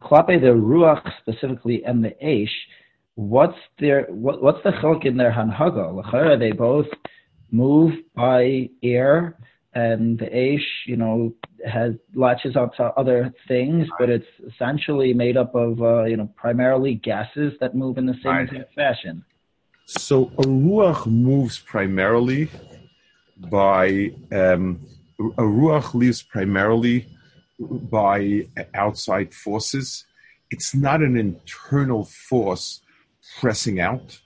Klape 0.02 0.42
the 0.42 0.48
Ruach 0.48 1.10
specifically 1.22 1.84
and 1.86 2.04
the 2.04 2.14
Aish, 2.24 2.50
what's 3.16 3.58
their, 3.80 4.04
what, 4.10 4.44
what's 4.44 4.62
the 4.64 4.72
chilk 4.72 5.06
in 5.06 5.18
their 5.18 5.32
Hanhaga? 5.32 5.94
L'chara, 5.96 6.38
they 6.38 6.52
both 6.52 6.88
move 7.52 7.94
by 8.16 8.70
air 8.84 9.38
and 9.78 10.18
the 10.18 10.26
Aish, 10.26 10.70
you 10.88 10.98
know, 10.98 11.32
has 11.64 11.94
latches 12.16 12.56
onto 12.56 12.82
other 13.02 13.32
things, 13.48 13.88
but 14.00 14.10
it's 14.10 14.32
essentially 14.52 15.14
made 15.14 15.38
up 15.38 15.54
of, 15.54 15.82
uh, 15.82 16.06
you 16.06 16.18
know, 16.18 16.30
primarily 16.36 16.96
gases 16.96 17.54
that 17.62 17.76
move 17.76 18.00
in 18.00 18.08
the 18.08 18.18
same 18.24 18.48
Right. 18.50 18.68
fashion. 18.74 19.24
So 19.86 20.16
a 20.40 20.46
ruach 20.66 21.06
moves 21.06 21.60
primarily 21.60 22.50
by 23.38 24.12
um, 24.32 24.80
a 25.20 25.46
ruach 25.58 25.94
lives 25.94 26.24
primarily 26.24 27.06
by 28.00 28.48
outside 28.74 29.30
forces. 29.46 30.06
It's 30.50 30.74
not 30.74 31.00
an 31.08 31.16
internal 31.18 32.04
force 32.30 32.82
pressing 33.40 33.80
out. 33.80 34.20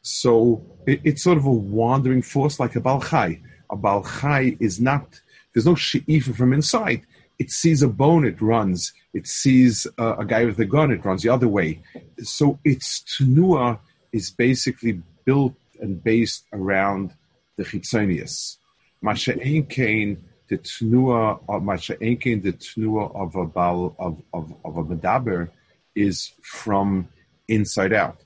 So 0.00 0.62
it, 0.86 1.00
it's 1.04 1.22
sort 1.22 1.36
of 1.36 1.44
a 1.44 1.58
wandering 1.80 2.22
force 2.22 2.58
like 2.58 2.76
a 2.76 2.80
balchai. 2.80 3.42
A 3.70 3.76
balchai 3.76 4.56
is 4.60 4.80
not, 4.80 5.20
there's 5.52 5.66
no 5.66 5.74
she'ifa 5.74 6.34
from 6.34 6.52
inside. 6.52 7.02
It 7.38 7.50
sees 7.50 7.82
a 7.82 7.88
bone, 7.88 8.24
it 8.24 8.40
runs. 8.40 8.92
It 9.12 9.26
sees 9.26 9.86
a 9.98 10.24
guy 10.26 10.44
with 10.44 10.58
a 10.58 10.64
gun, 10.64 10.90
it 10.90 11.04
runs 11.04 11.22
the 11.22 11.28
other 11.28 11.48
way. 11.48 11.82
So 12.22 12.58
its 12.64 13.02
tenua 13.02 13.78
is 14.12 14.30
basically 14.30 15.02
built 15.24 15.54
and 15.80 16.02
based 16.02 16.44
around 16.52 17.12
the 17.56 17.64
chitzonius. 17.64 18.56
Masha'en 19.02 19.68
kain, 19.68 20.24
the 20.48 20.58
tenua 20.58 21.40
of 21.48 21.62
Masha'en 21.62 22.20
kain, 22.20 22.42
the 22.42 22.52
tenua 22.52 23.14
of 23.14 23.34
a 23.36 23.44
bal 23.44 23.94
of, 23.98 24.22
of, 24.32 24.54
of 24.64 24.76
a 24.78 24.84
medaber 24.84 25.50
is 25.94 26.32
from 26.42 27.08
inside 27.48 27.92
out. 27.92 28.18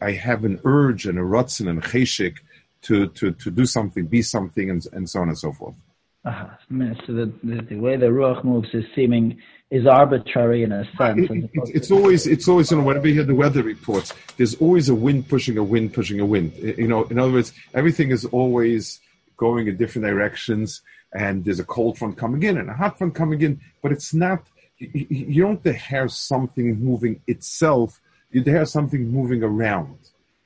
I 0.00 0.12
have 0.12 0.44
an 0.44 0.60
urge 0.64 1.04
and 1.04 1.18
a 1.18 1.22
rutzen 1.22 1.68
and 1.68 1.78
a 1.78 1.82
cheshik 1.82 2.38
to, 2.82 3.08
to, 3.08 3.32
to 3.32 3.50
do 3.50 3.66
something, 3.66 4.06
be 4.06 4.22
something, 4.22 4.70
and, 4.70 4.86
and 4.92 5.08
so 5.08 5.20
on 5.20 5.28
and 5.28 5.38
so 5.38 5.52
forth. 5.52 5.74
Uh, 6.24 6.48
so 7.06 7.12
the, 7.14 7.32
the, 7.42 7.62
the 7.70 7.76
way 7.76 7.96
the 7.96 8.06
ruach 8.06 8.44
moves 8.44 8.68
is 8.74 8.84
seeming 8.94 9.38
is 9.70 9.86
arbitrary 9.86 10.62
in 10.62 10.72
a 10.72 10.84
sense. 10.98 11.20
It- 11.30 11.30
it- 11.30 11.50
it's, 11.54 11.70
it's 11.70 11.90
always 11.90 12.26
it's 12.26 12.46
always 12.48 12.70
you 12.70 12.76
know 12.76 12.82
whenever 12.82 13.08
you 13.08 13.14
hear 13.14 13.24
the 13.24 13.34
weather 13.34 13.62
reports, 13.62 14.12
there's 14.36 14.54
always 14.56 14.88
a 14.90 14.94
wind 14.94 15.28
pushing 15.28 15.56
a 15.56 15.62
wind 15.64 15.94
pushing 15.94 16.20
a 16.20 16.26
wind. 16.26 16.52
You 16.56 16.88
know, 16.88 17.04
in 17.04 17.18
other 17.18 17.32
words, 17.32 17.52
everything 17.72 18.10
is 18.10 18.24
always 18.26 19.00
going 19.38 19.66
in 19.68 19.76
different 19.78 20.04
directions, 20.06 20.82
and 21.14 21.42
there's 21.44 21.60
a 21.60 21.64
cold 21.64 21.96
front 21.98 22.18
coming 22.18 22.42
in 22.42 22.58
and 22.58 22.68
a 22.68 22.74
hot 22.74 22.98
front 22.98 23.14
coming 23.14 23.40
in, 23.40 23.60
but 23.82 23.90
it's 23.92 24.12
not. 24.12 24.42
You, 24.78 25.06
you 25.08 25.42
don't 25.42 25.64
have 25.76 26.10
something 26.12 26.78
moving 26.78 27.22
itself. 27.26 27.98
You 28.30 28.42
have 28.44 28.68
something 28.68 29.08
moving 29.10 29.42
around. 29.42 29.96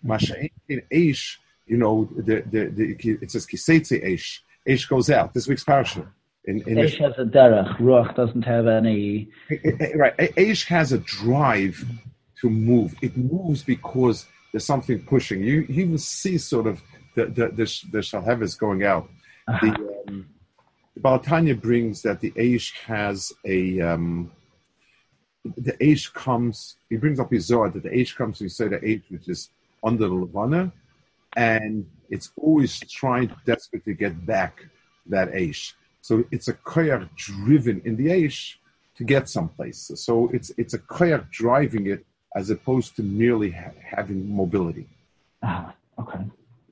Masha'en 0.07 0.51
in 0.69 0.83
Aish, 0.93 1.39
you 1.67 1.77
know, 1.77 2.09
the, 2.17 2.43
the, 2.51 2.67
the, 2.67 3.19
it 3.23 3.31
says 3.31 3.47
kisetze 3.47 4.05
Aish. 4.05 4.41
Aish 4.69 4.89
goes 4.89 5.11
out. 5.11 5.35
This 5.35 5.47
week's 5.47 5.65
parasha. 5.65 6.07
In, 6.45 6.61
in 6.69 6.77
Aish 6.77 6.99
has 6.99 7.15
a 7.19 7.25
derech. 7.25 7.77
Ruach 7.79 8.15
doesn't 8.15 8.43
have 8.43 8.67
any. 8.67 9.31
right. 9.97 10.17
Aish 10.19 10.67
has 10.67 10.93
a 10.93 10.99
drive 10.99 11.85
to 12.41 12.51
move. 12.51 12.95
It 13.01 13.17
moves 13.17 13.63
because 13.63 14.27
there's 14.53 14.67
something 14.67 15.03
pushing. 15.05 15.43
You, 15.43 15.67
you 15.69 15.85
even 15.85 15.99
see 15.99 16.39
sort 16.39 16.67
of 16.67 16.83
the 17.17 17.27
the 17.27 17.49
the, 17.49 17.65
the 17.93 17.99
shalhevis 17.99 18.59
going 18.59 18.85
out. 18.85 19.09
The, 19.47 20.05
um, 20.09 20.29
the 20.95 21.01
Balatanya 21.01 21.61
brings 21.61 22.03
that 22.03 22.21
the 22.21 22.31
Aish 22.33 22.73
has 22.87 23.33
a 23.47 23.81
um, 23.81 24.31
the 25.45 25.73
Aish 25.73 26.13
comes. 26.13 26.77
He 26.91 26.97
brings 26.97 27.19
up 27.21 27.31
his 27.31 27.47
Zohar 27.47 27.71
that 27.71 27.83
the 27.83 27.91
Aish 27.91 28.15
comes 28.17 28.39
to 28.39 28.49
say 28.49 28.69
the 28.69 28.79
Aish 28.79 29.03
which 29.11 29.29
is 29.29 29.51
under 29.83 30.09
the 30.09 30.15
Levana, 30.15 30.73
and 31.37 31.87
it's 32.11 32.31
always 32.37 32.79
trying 32.91 33.35
desperate 33.45 33.85
to 33.85 33.95
get 33.95 34.25
back 34.25 34.65
that 35.07 35.33
Aish. 35.33 35.73
So 36.01 36.25
it's 36.31 36.49
a 36.49 36.55
koyach 36.55 37.09
driven 37.17 37.81
in 37.85 37.97
the 37.97 38.07
Aish 38.07 38.57
to 38.97 39.05
get 39.05 39.29
someplace. 39.29 39.91
So 39.97 40.31
it's 40.33 40.51
it's 40.57 40.75
a 40.75 40.79
koyach 40.79 41.31
driving 41.31 41.87
it 41.87 42.05
as 42.35 42.51
opposed 42.51 42.97
to 42.97 43.03
merely 43.03 43.51
ha- 43.51 43.71
having 43.97 44.35
mobility. 44.35 44.87
Ah, 45.43 45.75
okay. 45.99 46.21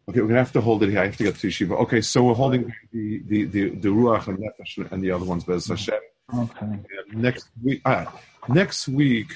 Okay, 0.08 0.20
we're 0.20 0.26
gonna 0.28 0.38
have 0.38 0.52
to 0.52 0.60
hold 0.60 0.82
it 0.82 0.90
here. 0.90 1.00
I 1.00 1.06
have 1.06 1.16
to 1.16 1.24
get 1.24 1.36
to 1.36 1.46
Yeshiva. 1.48 1.78
Okay, 1.82 2.00
so 2.00 2.24
we're 2.24 2.34
holding 2.34 2.72
the 2.92 3.22
the 3.26 3.44
the, 3.44 3.70
the 3.70 3.88
ruach 3.88 4.26
and 4.28 4.38
nefesh 4.38 4.90
and 4.90 5.02
the 5.02 5.10
other 5.10 5.24
ones, 5.24 5.44
Bez 5.44 5.66
Hashem. 5.66 6.00
Okay. 6.34 6.66
And 6.66 7.22
next 7.22 7.48
week, 7.62 7.82
ah, 7.84 8.12
next 8.48 8.88
week, 8.88 9.30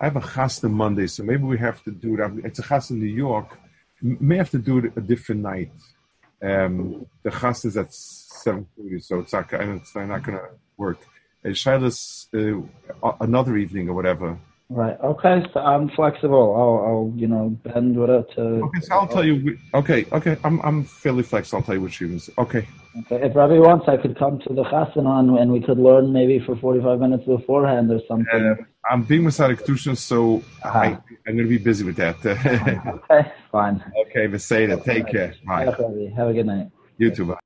I 0.00 0.04
have 0.04 0.16
a 0.16 0.20
chasna 0.20 0.70
Monday, 0.70 1.06
so 1.06 1.22
maybe 1.22 1.44
we 1.44 1.58
have 1.58 1.82
to 1.84 1.90
do 1.90 2.14
it. 2.14 2.44
It's 2.44 2.58
a 2.58 2.62
chasna 2.62 2.92
in 2.92 3.00
New 3.00 3.06
York. 3.06 3.58
May 4.02 4.36
have 4.36 4.50
to 4.50 4.58
do 4.58 4.78
it 4.78 4.92
a 4.96 5.00
different 5.00 5.42
night. 5.42 5.70
Um, 6.42 7.06
the 7.22 7.30
chasna 7.30 7.66
is 7.66 7.76
at 7.76 7.92
seven 7.92 8.66
thirty, 8.76 9.00
so 9.00 9.20
it's 9.20 9.32
not, 9.32 9.50
not 9.50 10.22
going 10.22 10.38
to 10.38 10.48
work. 10.76 10.98
And 11.42 11.54
Shilas, 11.54 12.28
uh, 13.02 13.12
another 13.20 13.56
evening 13.56 13.88
or 13.88 13.94
whatever. 13.94 14.38
Right. 14.70 14.98
Okay. 15.00 15.44
So 15.52 15.60
I'm 15.60 15.88
flexible. 15.90 16.54
I'll, 16.56 16.86
I'll 16.88 17.12
you 17.16 17.28
know, 17.28 17.50
bend 17.64 17.98
with 17.98 18.10
it 18.10 18.30
to. 18.36 18.42
Okay, 18.42 18.80
so 18.80 18.94
I'll 18.94 19.06
tell 19.06 19.24
you. 19.24 19.58
Okay, 19.74 20.06
okay, 20.12 20.36
I'm 20.42 20.60
I'm 20.62 20.84
fairly 20.84 21.22
flexible. 21.22 21.58
I'll 21.58 21.66
tell 21.66 21.74
you 21.74 21.82
which 21.82 22.00
evenings. 22.00 22.30
Okay, 22.38 22.66
Okay. 22.96 23.26
If 23.26 23.34
Rabbi 23.34 23.58
wants, 23.58 23.88
I 23.88 23.96
could 23.96 24.16
come 24.16 24.38
to 24.46 24.54
the 24.54 24.62
chasanon 24.64 25.40
and 25.40 25.50
we 25.50 25.60
could 25.60 25.78
learn 25.78 26.12
maybe 26.12 26.38
for 26.38 26.54
45 26.56 27.00
minutes 27.00 27.24
beforehand 27.24 27.90
or 27.90 28.00
something. 28.06 28.56
I'm 28.88 29.02
being 29.02 29.24
with 29.24 29.36
Kedusha, 29.36 29.96
so 29.96 30.42
I. 30.62 30.98
I'm 31.26 31.36
going 31.36 31.38
to 31.38 31.48
be 31.48 31.58
busy 31.58 31.84
with 31.84 31.96
that. 31.96 32.24
okay. 33.10 33.32
Fine. 33.50 33.82
okay, 34.06 34.26
Veseda, 34.26 34.82
take 34.84 35.08
care. 35.08 35.34
Bye. 35.46 35.64
Have 35.64 36.28
a 36.28 36.32
good 36.32 36.46
night. 36.46 36.70
You 36.98 37.10
too. 37.10 37.24
Bye. 37.26 37.38